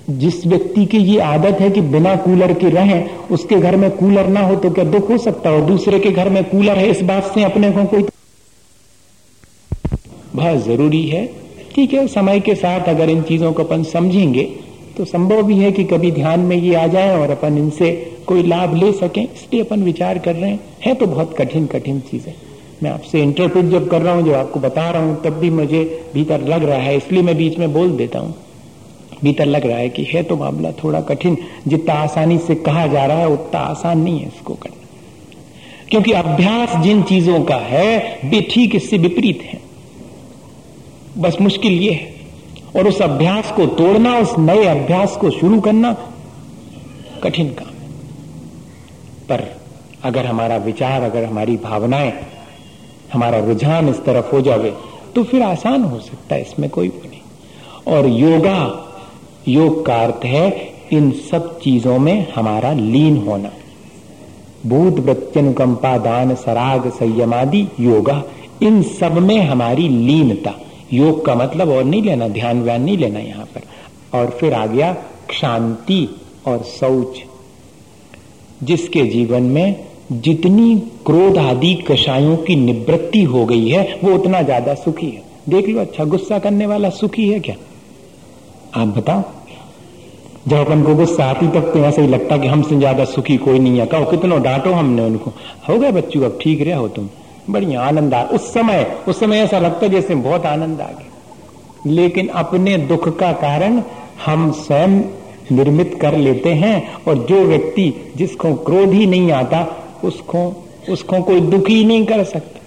[0.09, 4.27] जिस व्यक्ति की ये आदत है कि बिना कूलर के रहें, उसके घर में कूलर
[4.27, 5.55] ना हो तो क्या दुख हो सकता है?
[5.55, 8.05] और दूसरे के घर में कूलर है, इस बात से अपने को कोई
[10.35, 11.25] बहुत ज़रूरी है।
[11.75, 14.43] ठीक है, समय के साथ अगर इन चीज़ों को अपन समझेंगे
[14.97, 17.91] तो संभव भी है कि कभी ध्यान में ये आ जाए और अपन इनसे
[18.27, 21.99] कोई लाभ ले सकें। इसलिए अपन विचार कर रहे हैं। है तो बहुत कठिन कठिन
[22.01, 22.33] चीज़ें।
[22.83, 26.09] मैं आपसे इंटरप्रिट जब कर रहा हूँ, जब आपको बता रहा हूँ, तब भी मुझे
[26.13, 28.35] भीतर लग रहा है, इसलिए मैं बीच में बोल देता हूँ।
[29.23, 31.37] भीतर लग रहा है कि है तो मामला थोड़ा कठिन।
[31.67, 34.85] जितना आसानी से कहा जा रहा है, उतना आसान नहीं है इसको करना।
[35.89, 39.59] क्योंकि अभ्यास जिन चीज़ों का है, वे ठीक इससे विपरीत है।
[41.17, 42.15] बस मुश्किल ये है।
[42.75, 45.97] और उस अभ्यास को तोड़ना, उस नए अभ्यास को शुरू करना
[47.23, 47.73] कठिन काम
[49.29, 49.61] पर
[50.03, 52.13] अगर हमारा विचार, अगर हमारी भावनाएँ
[53.17, 54.73] हमारा रुझान इस तरफ़ हो जावे
[55.15, 58.59] तो फिर आसान हो सकता है, इसमें कोई भी नहीं। और योगा,
[59.47, 63.49] योग का अर्थ है, इन सब चीज़ों में हमारा लीन होना।
[64.65, 68.21] भूत वृत्यनुकंपा दान, सराग संयमादि योगा,
[68.61, 70.53] इन सब में हमारी लीनता।
[70.93, 74.65] योग का मतलब और नहीं लेना, ध्यान व्यान नहीं लेना यहाँ पर। और फिर आ
[74.65, 74.95] गया,
[75.31, 76.07] शांति
[76.47, 77.23] और शौच,
[78.63, 84.73] जिसके जीवन में जितनी क्रोध आदि कषायों की निवृत्ति हो गई है, वो उतना ज़्यादा
[84.73, 87.55] सुखी है। देख लो अच्छा गुस्सा करने वाला सुखी है क्या?
[88.75, 89.23] आप बताओ।
[90.47, 93.59] जब अपन को गुस्सा आती तब तो ऐसा ही लगता कि हमसे ज़्यादा सुखी कोई
[93.59, 95.31] नहीं है। कहो, कितनो डांटो हमने उनको।
[95.69, 97.09] हो गया बच्चों, अब ठीक रहे हो तुम।
[97.49, 102.27] बढ़िया, आनंद आ उस समय उस समय ऐसा लगता जैसे बहुत आनंद आ गया। लेकिन
[102.27, 103.81] अपने दुख का कारण
[104.25, 104.99] हम स्वयं
[105.51, 109.61] निर्मित कर लेते हैं और जो व्यक्ति जिसको क्रोध ही नहीं आता
[110.03, 112.59] उसको उसको कोई दुखी नहीं कर सकता।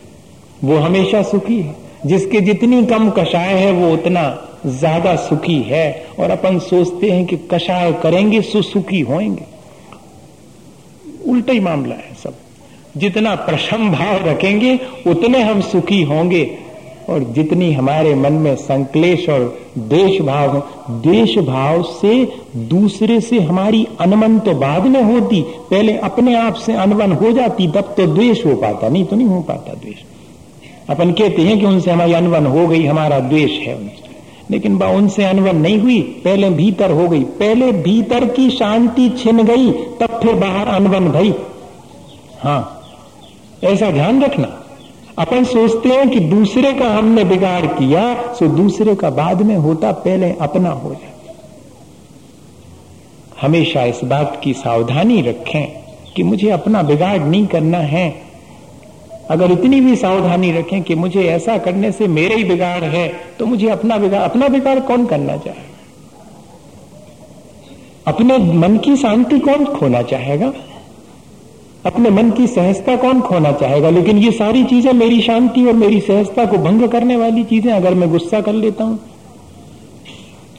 [0.64, 6.30] वो हमेशा सुखी है। जिसके जितनी कम कषाय है, वो उतना ज़्यादा सुखी है। और
[6.30, 9.44] अपन सोचते हैं कि कषाय करेंगे, सुसुखी होंगे।
[11.28, 12.34] उल्टा ही मामला है सब।
[12.96, 16.58] जितना प्रशम भाव रखेंगे, उतने हम सुखी होंगे।
[17.10, 23.86] और जितनी हमारे मन में संकलेश और देश भाव देश भाव से दूसरे से हमारी
[24.00, 28.46] अनमन तो बाद में होती, पहले अपने आप से अनबन हो जाती, तब तो द्वेष
[28.46, 29.96] हो पाता, नहीं तो नहीं हो पाता द्वेष।
[30.90, 34.10] अपन कहते हैं कि उनसे हमारी अनबन हो गई, हमारा द्वेष है उनसे।
[34.50, 39.42] लेकिन बा, उनसे अनबन नहीं हुई, पहले भीतर हो गई, पहले भीतर की शांति छिन
[39.42, 41.34] गई, तब फिर बाहर अनबन भई।
[42.42, 42.82] हाँ
[43.64, 44.59] ऐसा ध्यान रखना।
[45.20, 48.02] अपन सोचते हैं कि दूसरे का हमने बिगाड़ किया,
[48.32, 51.34] सो दूसरे का बाद में होता पहले अपना हो जाए।
[53.40, 55.66] हमेशा इस बात की सावधानी रखें
[56.16, 58.08] कि मुझे अपना बिगाड़ नहीं करना है।
[59.30, 63.06] अगर इतनी भी सावधानी रखें कि मुझे ऐसा करने से मेरे ही बिगाड़ है
[63.38, 65.68] तो मुझे अपना बिगाड़ अपना बिगाड़ कौन करना चाहे
[68.06, 70.52] अपने मन की शांति कौन खोना चाहेगा?
[71.86, 73.90] अपने मन की सहजता कौन खोना चाहेगा?
[73.90, 77.94] लेकिन ये सारी चीज़ें मेरी शांति और मेरी सहजता को भंग करने वाली चीज़ें अगर
[77.94, 78.98] मैं गुस्सा कर लेता हूँ,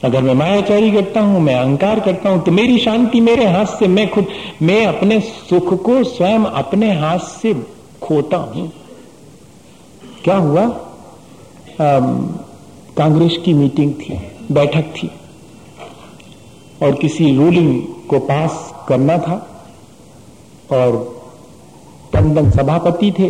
[0.04, 3.86] अगर मैं मायाचारी करता हूँ, मैं अहंकार करता हूँ तो मेरी शांति मेरे हाथ से,
[3.88, 4.26] मैं खुद,
[4.62, 7.54] मैं अपने सुख को स्वयं अपने हाथ से
[8.02, 8.70] खोता हूँ।
[10.24, 10.66] क्या हुआ?
[12.96, 14.18] कांग्रेस की मीटिंग थी,
[14.52, 15.10] बैठक थी,
[16.82, 19.36] और किसी रूलिंग को पास करना था।
[20.70, 21.22] और
[22.12, 23.28] टंडन सभापति थे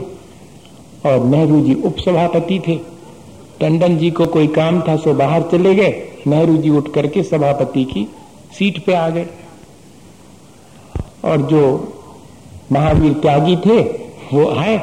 [1.07, 2.77] और नेहरू जी उपसभापति थे।
[3.61, 7.85] टंडन जी को कोई काम था, सो बाहर चले गए। नेहरू जी उठ करके सभापति
[7.85, 8.09] की
[8.59, 9.27] सीट पे आ गए।
[11.25, 11.93] और जो
[12.73, 13.81] महावीर त्यागी थे,
[14.35, 14.81] वो आए।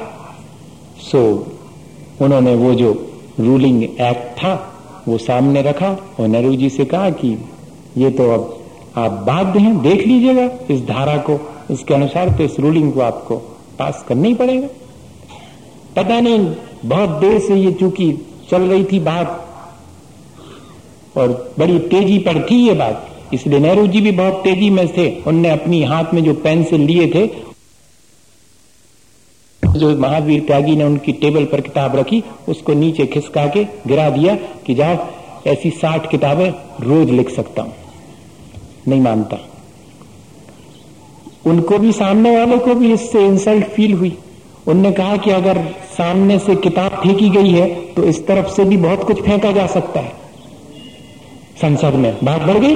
[1.01, 1.47] सो
[2.21, 4.73] उन्होंने वो जो रूलिंग एक्ट था,
[5.07, 7.45] वो सामने रखा और नेहरू जी से कहा कि
[7.97, 8.59] ये तो अब
[8.97, 13.35] आप बाध्य हैं, देख लीजिएगा इस धारा को। इसके अनुसार तो इस रूलिंग को आपको
[13.79, 14.67] पास करना ही पड़ेगा।
[15.95, 16.39] पता नहीं,
[16.85, 18.11] बहुत देर से ये चूँकि
[18.49, 19.45] चल रही थी बात,
[21.17, 25.09] और बड़ी तेज़ी पर थी ये बात, इसलिए नेहरू जी भी बहुत तेज़ी में थे,
[25.21, 27.27] उनने अपनी हाथ में जो पेंसिल लिए थे,
[29.63, 34.35] जो महावीर त्यागी ने उनकी टेबल पर किताब रखी, उसको नीचे खिसका के गिरा दिया
[34.65, 34.97] कि जाओ,
[35.47, 36.49] ऐसी साठ किताबें
[36.81, 37.73] रोज लिख सकता हूँ।
[38.87, 39.37] नहीं मानता।
[41.49, 44.17] उनको भी, सामने वाले को भी इससे इंसल्ट फील हुई।
[44.67, 45.57] उनने कहा कि अगर
[45.97, 49.67] सामने से किताब फेंकी गई है तो इस तरफ़ से भी बहुत कुछ फेंका जा
[49.67, 50.11] सकता है।
[51.61, 52.75] संसद में बात बढ़ गई।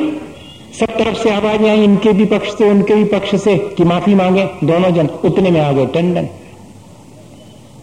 [0.79, 4.15] सब तरफ़ से आवाज़ आई, इनके भी पक्ष से, उनके भी पक्ष से, कि माफ़ी
[4.15, 6.27] मांगे। दोनों जन उतने में आ गए, टंडन।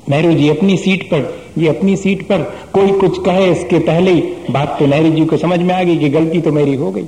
[0.08, 4.20] नेहरू जी, अपनी सीट पर, ये अपनी सीट पर कोई कुछ कहे, इसके पहले ही
[4.50, 7.04] बात तो नेहरू जी को समझ में आ गई कि गलती तो मेरी हो गई।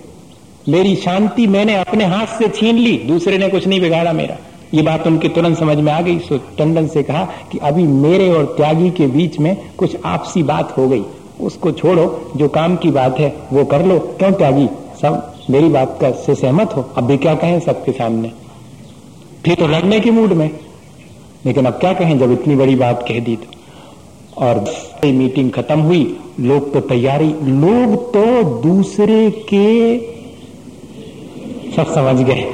[0.68, 4.36] मेरी शांति मैंने अपने हाथ से छीन ली, दूसरे ने कुछ नहीं बिगाड़ा मेरा।
[4.74, 8.30] ये बात उनके तुरंत समझ में आ गई, सो टंडन से कहा कि अभी मेरे
[8.30, 11.04] और त्यागी के बीच में कुछ आपसी बात हो गई।
[11.40, 14.68] उसको छोड़ो, जो काम की बात है, वो कर लो। क्यों त्यागी?
[15.02, 16.90] सब, मेरी बात का से सहमत हो?
[16.96, 18.32] अब भी क्या कहें सबके सामने?
[19.44, 20.50] फिर तो लड़ने के मूड में।
[21.46, 23.46] लेकिन अब क्या कहें, जब इतनी बड़ी बात कह दी तो?
[24.44, 24.64] और
[25.04, 30.11] मीटिंग खत्म हुई, लोग तो तैयारी, लोग तो दूसरे के
[31.76, 32.44] सब समझ गए।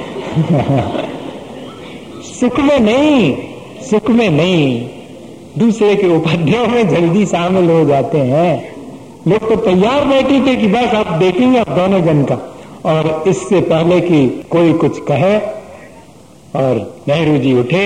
[2.39, 3.35] सुख में नहीं,
[3.81, 4.89] सुख में नहीं।
[5.57, 8.75] दूसरे के उपद्रव में जल्दी शामिल हो जाते हैं।
[9.27, 12.37] लोग तो तैयार बैठे थे कि बस आप देखेंगे आप दोनों जन का।
[12.85, 15.37] और इससे पहले कि कोई कुछ कहे
[16.55, 17.83] और नेहरू जी उठे,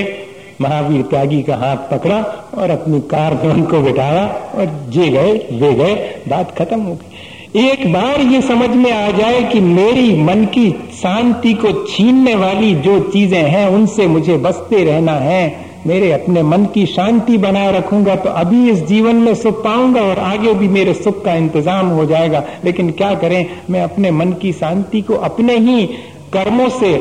[0.62, 2.20] महावीर त्यागी का हाथ पकड़ा
[2.58, 5.96] और अपनी कार उनको बिठाया और जे गए, वे गए,
[6.28, 7.13] बात खत्म हो गई।
[7.56, 12.74] एक बार ये समझ में आ जाए कि मेरी मन की शांति को छीनने वाली
[12.76, 15.44] जो चीज़ें हैं, उनसे मुझे बसते रहना है।
[15.88, 20.20] मेरे अपने मन की शांति बनाए रखूँगा तो अभी इस जीवन में सुख पाऊँगा और
[20.22, 24.54] आगे भी मेरे सुख का इंतज़ाम हो जाएगा। लेकिन क्या करें, मैं अपने मन की
[24.54, 25.86] शांति को अपने ही
[26.34, 26.96] कर्मों से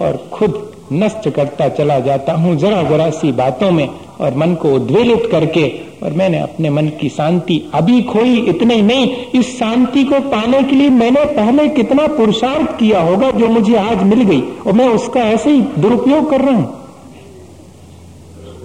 [0.00, 0.62] और खुद
[0.92, 3.88] नष्ट करता चला जाता हूँ। जरा जरा सी बातों में
[4.22, 5.66] और मन को उद्वेलित करके,
[6.02, 10.62] और मैंने अपने मन की शांति अभी खोई, इतने ही नहीं। इस शांति को पाने
[10.62, 14.88] के लिए मैंने पहले कितना पुरुषार्थ किया होगा जो मुझे आज मिल गई, और मैं
[14.90, 16.80] उसका ऐसे ही दुरुपयोग कर रहा हूँ।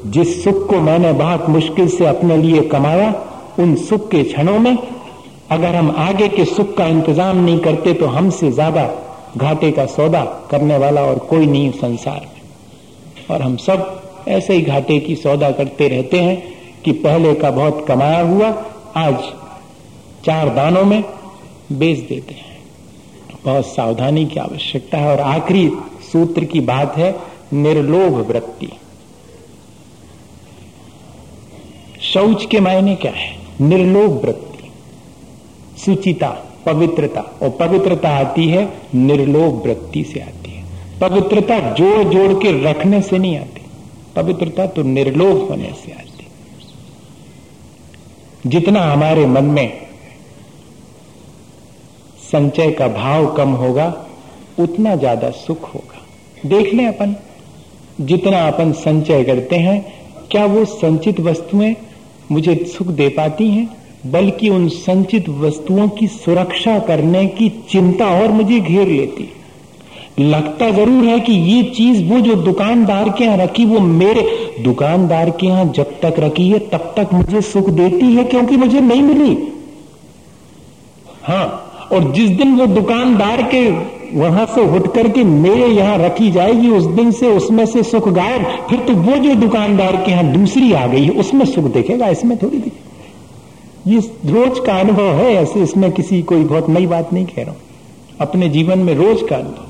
[0.07, 3.13] जिस सुख को मैंने बहुत मुश्किल से अपने लिए कमाया,
[3.59, 4.77] उन सुख के क्षणों में,
[5.51, 8.89] अगर हम आगे के सुख का इंतज़ाम नहीं करते तो हमसे ज़्यादा
[9.37, 12.41] घाटे का सौदा करने वाला और कोई नहीं संसार में।
[13.29, 13.96] और हम सब
[14.27, 16.43] ऐसे ही घाटे की सौदा करते रहते हैं
[16.85, 19.15] कि पहले का बहुत कमाया हुआ आज
[20.25, 21.03] चार दानों में
[21.71, 22.57] बेच देते हैं।
[23.45, 25.71] बहुत सावधानी की आवश्यकता है और आखिरी
[26.11, 27.15] सूत्र की बात है
[27.53, 28.69] निर्लोभ वृत्ति।
[32.01, 33.37] शौच के मायने क्या है?
[33.61, 34.71] निर्लोभ वृत्ति।
[35.85, 40.63] सुचिता, पवित्रता और पवित्रता आती है, निर्लोभ वृत्ति से आती है।
[40.99, 43.61] पवित्रता जोड़ जोड़ के रखने से नहीं आती।
[44.17, 46.17] पवित्रता तो निर्लोभ होने से आती
[48.49, 49.87] जितना हमारे मन में
[52.31, 53.85] संचय का भाव कम होगा,
[54.59, 56.01] उतना ज़्यादा सुख होगा।
[56.45, 57.15] देख लें अपन,
[58.01, 59.79] जितना अपन संचय करते हैं,
[60.31, 61.75] क्या वो संचित वस्तुएँ
[62.31, 68.31] मुझे सुख दे पाती हैं, बल्कि उन संचित वस्तुओं की सुरक्षा करने की चिंता और
[68.31, 69.29] मुझे घेर लेती
[70.17, 74.21] लगता ज़रूर है कि ये चीज़ वो जो दुकानदार के यहाँ रखी, वो मेरे
[74.61, 78.79] दुकानदार के यहाँ जब तक रखी है, तब तक मुझे सुख देती है क्योंकि मुझे
[78.81, 79.37] नहीं मिली।
[81.23, 81.45] हाँ
[81.93, 83.69] और जिस दिन वो दुकानदार के
[84.13, 88.45] वहाँ से उठ करके मेरे यहाँ रखी जाएगी, उस दिन से उसमें से सुख गायब।
[88.69, 92.37] फिर तो वो जो दुकानदार के यहाँ दूसरी आ गई है उसमें सुख देखेगा, इसमें
[92.37, 92.85] थोड़ी दिखे
[93.87, 97.51] ये रोज का अनुभव है, ऐसे इसमें किसी कोई बहुत नई बात नहीं कह रहा
[97.51, 97.59] हूँ।
[98.21, 99.65] अपने जीवन में रोज का अनुभव।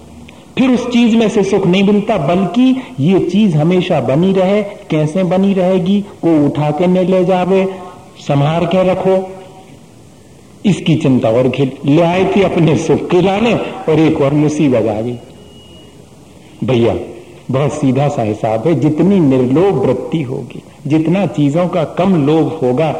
[0.57, 5.23] फिर उस चीज़ में से सुख नहीं मिलता, बल्कि ये चीज़ हमेशा बनी रहे, कैसे
[5.23, 7.65] बनी रहेगी को उठा के न ले जावे
[8.27, 9.33] संभार के रखो।
[10.65, 13.53] इसकी चिंता और खिल ले आए थे अपने सुख के लाने,
[13.89, 15.17] और एक और मुसीबत आ गई।
[16.63, 16.95] भैया,
[17.51, 22.95] बहुत सीधा सा हिसाब है, जितनी निर्लोभ वृत्ति होगी, जितना चीज़ों का कम लोभ होगा,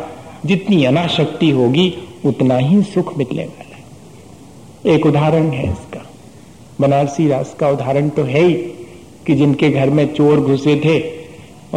[0.45, 1.93] जितनी अनाशक्ति होगी,
[2.25, 6.03] उतना ही सुख मिलने वाला एक उदाहरण है इसका।
[6.81, 8.53] बनारसी रास का उदाहरण तो है ही
[9.27, 10.99] कि जिनके घर में चोर घुसे थे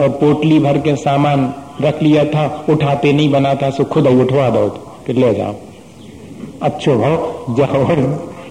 [0.01, 4.51] और पोटली भर के सामान रख लिया था, उठाते नहीं बना था, सो खुद उठवा
[4.51, 4.69] दो
[5.07, 5.55] कि ले जाओ।
[6.63, 7.87] अच्छो भाव जाओ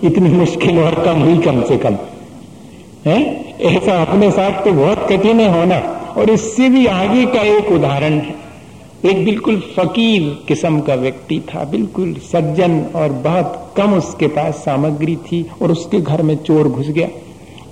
[0.04, 1.98] इतनी मुश्किल और कम हुई कम से कम।
[3.06, 3.46] है?
[3.62, 5.78] ऐसा अपने साथ तो बहुत कठिन है होना,
[6.18, 8.49] और इससे भी आगे का एक उदाहरण है।
[9.06, 15.16] एक बिल्कुल फकीर किस्म का व्यक्ति था, बिल्कुल सज्जन और बहुत कम उसके पास सामग्री
[15.16, 17.08] थी और उसके घर में चोर घुस गया।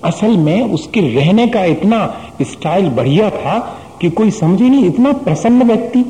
[0.03, 1.99] असल में उसके रहने का इतना
[2.41, 3.57] स्टाइल बढ़िया था
[4.01, 6.05] कि कोई समझे नहीं, इतना प्रसन्न व्यक्ति,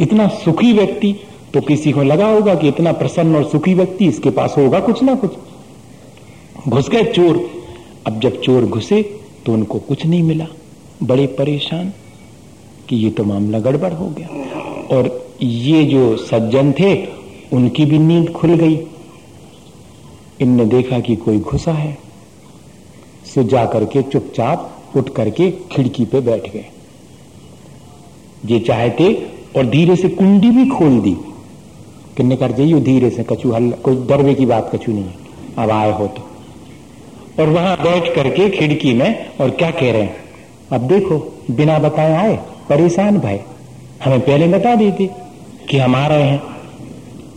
[0.00, 1.14] इतना सुखी व्यक्ति
[1.54, 5.02] तो किसी को लगा होगा कि इतना प्रसन्न और सुखी व्यक्ति इसके पास होगा कुछ
[5.02, 5.32] ना कुछ।
[6.68, 7.50] घुस गए चोर।
[8.06, 9.02] अब जब चोर घुसे
[9.46, 10.46] तो उनको कुछ नहीं मिला।
[11.02, 11.92] बड़े परेशान।
[12.90, 14.28] कि ये तो मामला गड़बड़ हो गया।
[14.96, 17.06] और ये जो सज्जन थे,
[17.52, 18.80] उनकी भी नींद खुल गई।
[20.40, 21.98] इनने देखा कि कोई घुसा है।
[23.24, 26.64] सो जा करके चुपचाप उठ करके खिड़की पे बैठ गए।
[28.46, 31.16] ये चाहते और धीरे से कुंडी भी खोल दी।
[32.16, 35.14] किन्ने कर जाइए धीरे से कछु हल्ला कोई डरवे की बात कछु नहीं है।
[35.58, 36.22] अब आए हो तो।
[37.42, 40.16] और वहाँ बैठ करके खिड़की में, और क्या कह रहे हैं?
[40.72, 42.38] अब देखो, बिना बताए आए।
[42.70, 43.38] परेशान भाई।
[44.04, 45.10] हमें पहले बता देते
[45.70, 46.42] कि हम आ रहे हैं।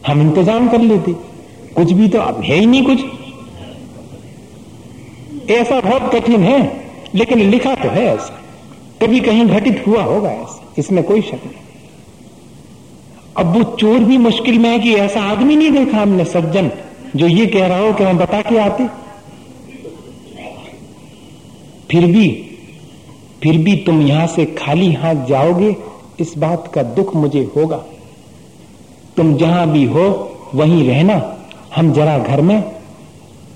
[0.07, 1.13] हम इंतज़ाम कर लेते।
[1.75, 2.99] कुछ भी तो अब है ही नहीं कुछ।
[5.51, 6.59] ऐसा बहुत कठिन है,
[7.15, 8.39] लेकिन लिखा तो है ऐसा।
[9.01, 11.61] कभी कहीं घटित हुआ होगा ऐसा। इसमें कोई शक नहीं।
[13.38, 16.71] अब वो चोर भी मुश्किल में है कि ऐसा आदमी नहीं देखा हमने सज्जन।
[17.15, 18.88] जो ये कह रहा हो कि हम बता के आते।
[21.91, 22.27] फिर भी
[23.43, 25.75] फिर भी तुम यहाँ से खाली हाथ जाओगे,
[26.19, 27.77] इस बात का दुख मुझे होगा।
[29.17, 31.37] तुम जहाँ भी हो, वहीं रहना।
[31.75, 32.63] हम जरा घर में,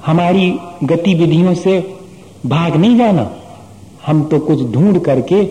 [0.05, 1.95] हमारी गतिविधियों से
[2.45, 3.31] भाग नहीं जाना।
[4.05, 5.41] हम तो कुछ ढूंढ करके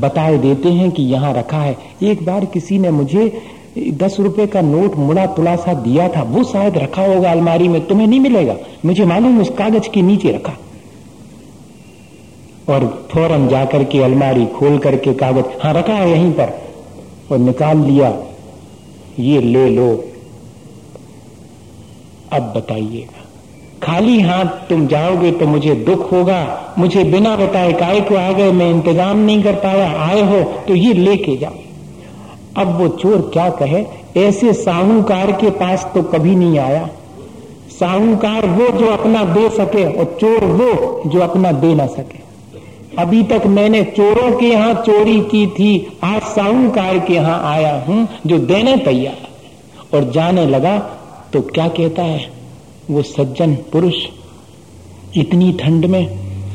[0.00, 3.42] बताए देते हैं कि यहाँ रखा है। एक बार किसी ने मुझे
[3.78, 7.86] दस रुपए का नोट मुड़ा तुला सा दिया था। वो शायद रखा होगा अलमारी में,
[7.86, 10.52] तुम्हें नहीं मिलेगा। मुझे मालूम उस कागज़ के नीचे रखा।
[12.68, 16.52] और फ़ौरन जाकर के अलमारी खोल करके कागज़ हाँ रखा है यहीं पर।
[17.32, 18.12] और निकाल लिया।
[19.18, 19.88] ये ले लो।
[22.32, 23.20] अब बताइएगा।
[23.82, 28.52] खाली हाथ तुम जाओगे तो मुझे दुख होगा। मुझे बिना बताए काय को आ गए
[28.52, 31.54] मैं इंतज़ाम नहीं कर पाया। आए हो तो ये लेके जाओ।
[32.56, 33.84] अब वो चोर क्या कहे?
[34.16, 36.88] ऐसे साहूकार के पास तो कभी नहीं आया।
[37.70, 42.20] साहूकार वो जो अपना दे सके और चोर वो जो अपना दे ना सके।
[42.98, 48.08] अभी तक मैंने चोरों के यहाँ चोरी की थी। आज साहूकार के यहाँ आया हूँ
[48.26, 50.78] जो देने तैयार। और जाने लगा
[51.32, 52.30] तो क्या कहता है?
[52.90, 53.94] वो सज्जन पुरुष,
[55.16, 56.04] इतनी ठंड में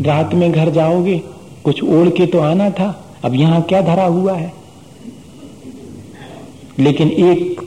[0.02, 1.18] रात में घर जाओगे?
[1.64, 2.94] कुछ ओढ़ के तो आना था,
[3.26, 4.52] अब यहाँ क्या धरा हुआ है?
[6.80, 7.62] लेकिन एक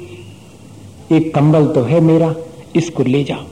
[1.13, 2.35] एक कंबल तो है मेरा,
[2.77, 3.45] इसको ले जाओ।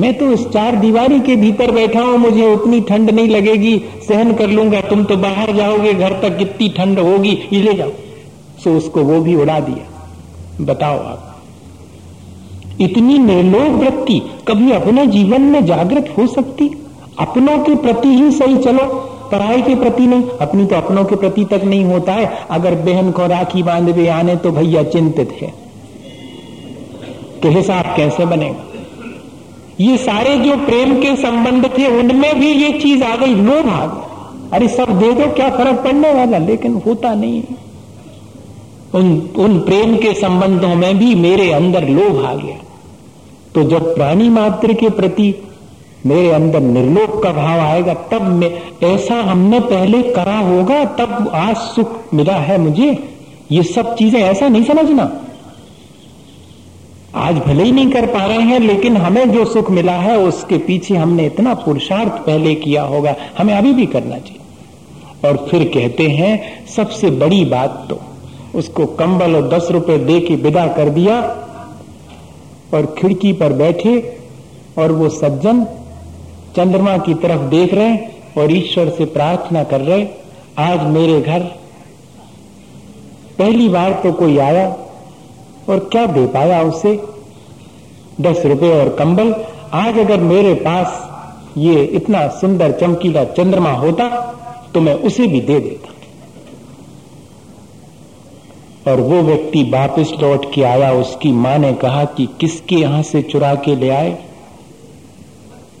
[0.00, 4.32] मैं तो इस चार दीवारी के भीतर बैठा हूँ, मुझे उतनी ठंड नहीं लगेगी, सहन
[4.32, 7.90] कर लूँगा, तुम तो बाहर जाओगे, घर तक कितनी ठंड होगी, ये ले जाओ।
[8.64, 11.26] सो उसको वो भी उड़ा दिया। बताओ आप।
[12.80, 16.70] इतनी निर्लोभ वृत्ति कभी अपने जीवन में जागृत हो सकती?
[17.18, 18.86] अपनों के प्रति ही सही चलो
[19.32, 23.10] पढ़ाई के प्रति नहीं, अपनी तो अपनों के प्रति तक नहीं होता है। अगर बहन
[23.10, 25.52] को राखी बांधवे आने तो भैया चिंतित है।
[27.42, 28.69] तो हिसाब कैसे बनेगा?
[29.80, 33.84] ये सारे जो प्रेम के संबंध थे, उनमें भी ये चीज़ आ गई लोभ आ
[33.86, 34.06] गया
[34.52, 36.38] अरे सब दे दो, क्या फ़र्क पड़ने वाला?
[36.38, 37.42] लेकिन होता नहीं।
[38.94, 42.56] उन उन प्रेम के संबंधों में भी मेरे अंदर लोभ आ गया
[43.54, 45.34] तो जब प्राणी मात्र के प्रति
[46.06, 48.50] मेरे अंदर निर्लोभ का भाव आएगा, तब मैं,
[48.84, 52.88] ऐसा हमने पहले करा होगा, तब आज सुख मिला है मुझे।
[53.52, 55.10] ये सब चीज़ें ऐसा नहीं समझना।
[57.14, 60.58] आज भले ही नहीं कर पा रहे हैं, लेकिन हमें जो सुख मिला है, उसके
[60.58, 66.08] पीछे हमने इतना पुरुषार्थ पहले किया होगा। हमें अभी भी करना चाहिए। और फिर कहते
[66.08, 68.00] हैं, सबसे बड़ी बात तो
[68.58, 71.20] उसको कंबल और दस रुपए दे के विदा कर दिया,
[72.74, 74.18] और खिड़की पर बैठे,
[74.78, 75.64] और वो सज्जन
[76.56, 77.96] चंद्रमा की तरफ़ देख रहे,
[78.42, 80.06] और ईश्वर से प्रार्थना कर रहे,
[80.58, 81.40] आज मेरे घर,
[83.38, 84.76] पहली बार तो कोई आया
[85.70, 86.92] और क्या दे पाया उसे?
[88.20, 89.34] दस रुपए और कंबल।
[89.74, 91.08] आज अगर मेरे पास
[91.58, 94.08] ये इतना सुंदर चमकीला चंद्रमा होता
[94.74, 95.88] तो मैं उसे भी दे देता।
[98.90, 103.22] और वो व्यक्ति वापस लौट के आया, उसकी माँ ने कहा कि किसके यहाँ से
[103.22, 104.16] चुरा के ले आए?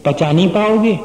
[0.04, 0.98] पचा नहीं पाओगे?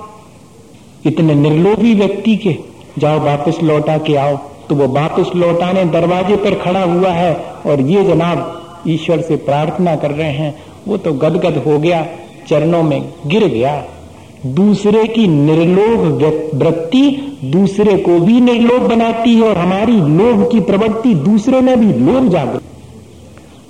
[1.05, 2.57] इतने निर्लोभी व्यक्ति के।
[2.97, 4.37] जाओ वापस लौटा के आओ।
[4.69, 7.33] तो वो वापस लौटाने दरवाजे पर खड़ा हुआ है
[7.65, 10.55] और ये जनाब ईश्वर से प्रार्थना कर रहे हैं,
[10.87, 12.05] वो तो गदगद हो गया,
[12.47, 13.83] चरणों में गिर गया।
[14.45, 16.01] दूसरे की निर्लोभ
[16.55, 17.01] वृत्ति
[17.43, 22.29] दूसरे को भी निर्लोभ बनाती है और हमारी लोभ की प्रवृत्ति दूसरे में भी लोभ
[22.29, 22.61] जागृत।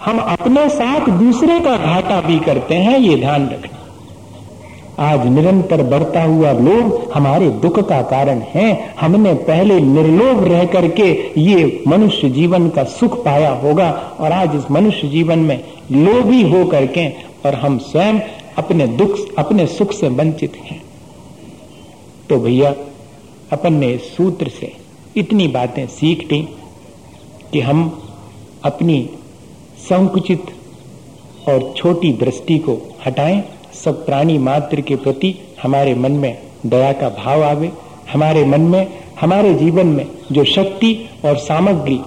[0.05, 3.74] हम अपने साथ दूसरे का घाटा भी करते हैं, ये ध्यान रखना
[4.99, 11.09] आज निरंतर बढ़ता हुआ लोभ हमारे दुख का कारण है। हमने पहले निर्लोभ रह करके
[11.41, 13.89] ये मनुष्य जीवन का सुख पाया होगा
[14.19, 17.09] और आज इस मनुष्य जीवन में लोभी हो करके
[17.45, 18.19] और हम स्वयं
[18.57, 20.81] अपने दुख, अपने सुख से वंचित हैं।
[22.29, 22.73] तो भैया,
[23.51, 24.71] अपन ने सूत्र से
[25.17, 26.41] इतनी बातें सीख ली
[27.51, 28.03] कि हम
[28.63, 29.09] अपनी
[29.79, 30.45] संकुचित
[31.49, 33.43] और छोटी दृष्टि को हटाएँ।
[33.85, 37.71] सब प्राणी मात्र के प्रति हमारे मन में दया का भाव आवे,
[38.13, 38.87] हमारे मन में,
[39.21, 41.99] हमारे जीवन में जो शक्ति और सामग्री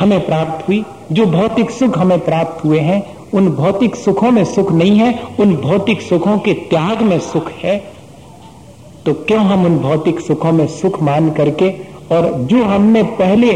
[0.00, 4.72] हमें प्राप्त हुई, जो भौतिक सुख हमें प्राप्त हुए हैं, उन भौतिक सुखों में सुख
[4.72, 7.76] नहीं है, उन भौतिक सुखों के त्याग में सुख है।
[9.06, 11.70] तो क्यों हम उन भौतिक सुखों में सुख मान करके
[12.12, 13.52] और जो हमने पहले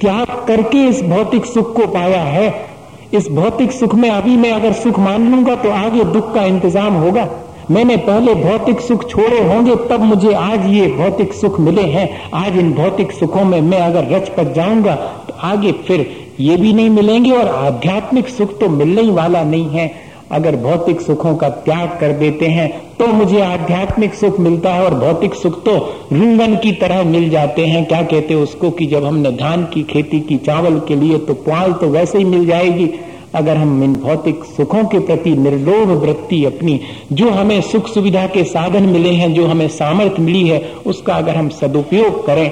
[0.00, 2.73] त्याग करके इस भौतिक सुख को पाया है
[3.14, 6.94] इस भौतिक सुख में, अभी मैं अगर सुख मान लूँगा तो आगे दुख का इंतज़ाम
[6.94, 7.28] होगा।
[7.70, 12.56] मैंने पहले भौतिक सुख छोड़े होंगे, तब मुझे आज ये भौतिक सुख मिले हैं। आज
[12.58, 14.94] इन भौतिक सुखों में मैं अगर रच पर जाऊँगा
[15.28, 16.06] तो आगे फिर
[16.40, 19.86] ये भी नहीं मिलेंगे और आध्यात्मिक सुख तो मिलने ही वाला नहीं है।
[20.32, 24.94] अगर भौतिक सुखों का त्याग कर देते हैं तो मुझे आध्यात्मिक सुख मिलता है और
[24.94, 25.76] भौतिक सुख तो
[26.12, 29.82] रिंगन की तरह मिल जाते हैं। क्या कहते हैं उसको कि जब हमने धान की
[29.84, 32.90] खेती की, चावल के लिए तो पुआल तो वैसे ही मिल जाएगी।
[33.34, 36.80] अगर हम इन भौतिक सुखों के प्रति निर्लोभ वृत्ति अपनी,
[37.12, 41.36] जो हमें सुख सुविधा के साधन मिले हैं, जो हमें सामर्थ्य मिली है, उसका अगर
[41.36, 42.50] हम सदुपयोग करें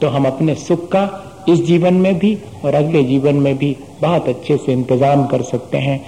[0.00, 1.08] तो हम अपने सुख का
[1.48, 5.78] इस जीवन में भी और अगले जीवन में भी बहुत अच्छे से इंतज़ाम कर सकते
[5.78, 6.00] हैं।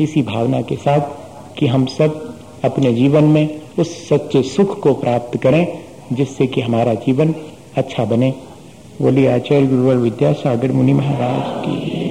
[0.00, 1.00] इसी भावना के साथ
[1.58, 2.34] कि हम सब
[2.64, 5.66] अपने जीवन में उस सच्चे सुख को प्राप्त करें,
[6.12, 7.34] जिससे कि हमारा जीवन
[7.76, 8.34] अच्छा बने।
[9.02, 12.02] बोलिए आचार्य गुरुवर विद्यासागर मुनि महाराज की।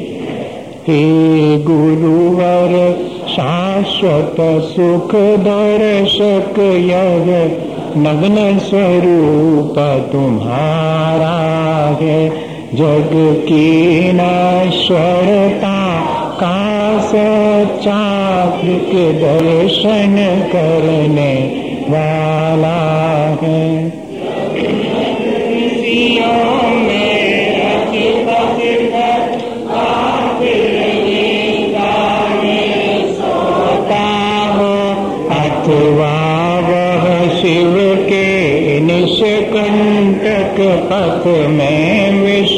[0.87, 2.93] हे गुरुवर,
[3.27, 9.75] शाश्वत सुख दर्शक यग नग्न स्वरूप
[10.11, 11.37] तुम्हारा
[12.01, 12.29] है।
[12.73, 13.09] जग
[13.47, 15.80] की नश्वरता
[17.11, 18.01] सच्चा
[19.13, 20.15] दर्शन
[20.53, 21.33] करने
[21.89, 22.77] वाला
[23.41, 24.01] है।
[37.41, 40.55] शिव के निष्कंटक
[40.91, 42.10] पथ में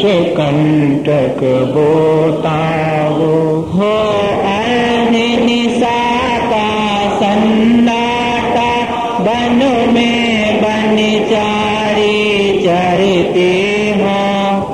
[0.06, 3.92] कण्टक बोतावो हो
[5.46, 6.00] निशा
[7.20, 7.44] सन
[9.94, 10.12] मे
[10.62, 11.00] बन्
[11.32, 12.18] चारि
[12.66, 13.52] चरते
[13.98, 14.00] ह।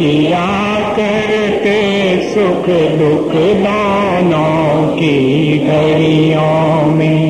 [0.00, 1.78] किया करते
[2.34, 2.66] सुख
[2.98, 3.34] दुख
[3.64, 7.29] दानों की घड़ियों में।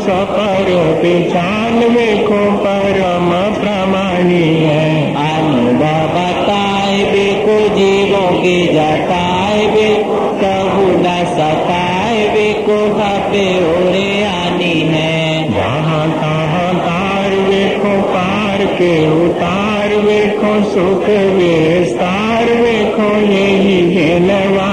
[0.00, 0.68] सपर
[1.02, 3.28] पिछानवे को परम
[3.60, 9.88] प्रमाणी है। अनुभव बताए बेको जीवों के जताए बे
[10.42, 18.94] कहू न सताए बेको हपे ओरे आनी है। जहाँ तहाँ तार वेखो पार के
[19.24, 24.70] उतार वेखो सुख विस्तार वेखो यही है नवा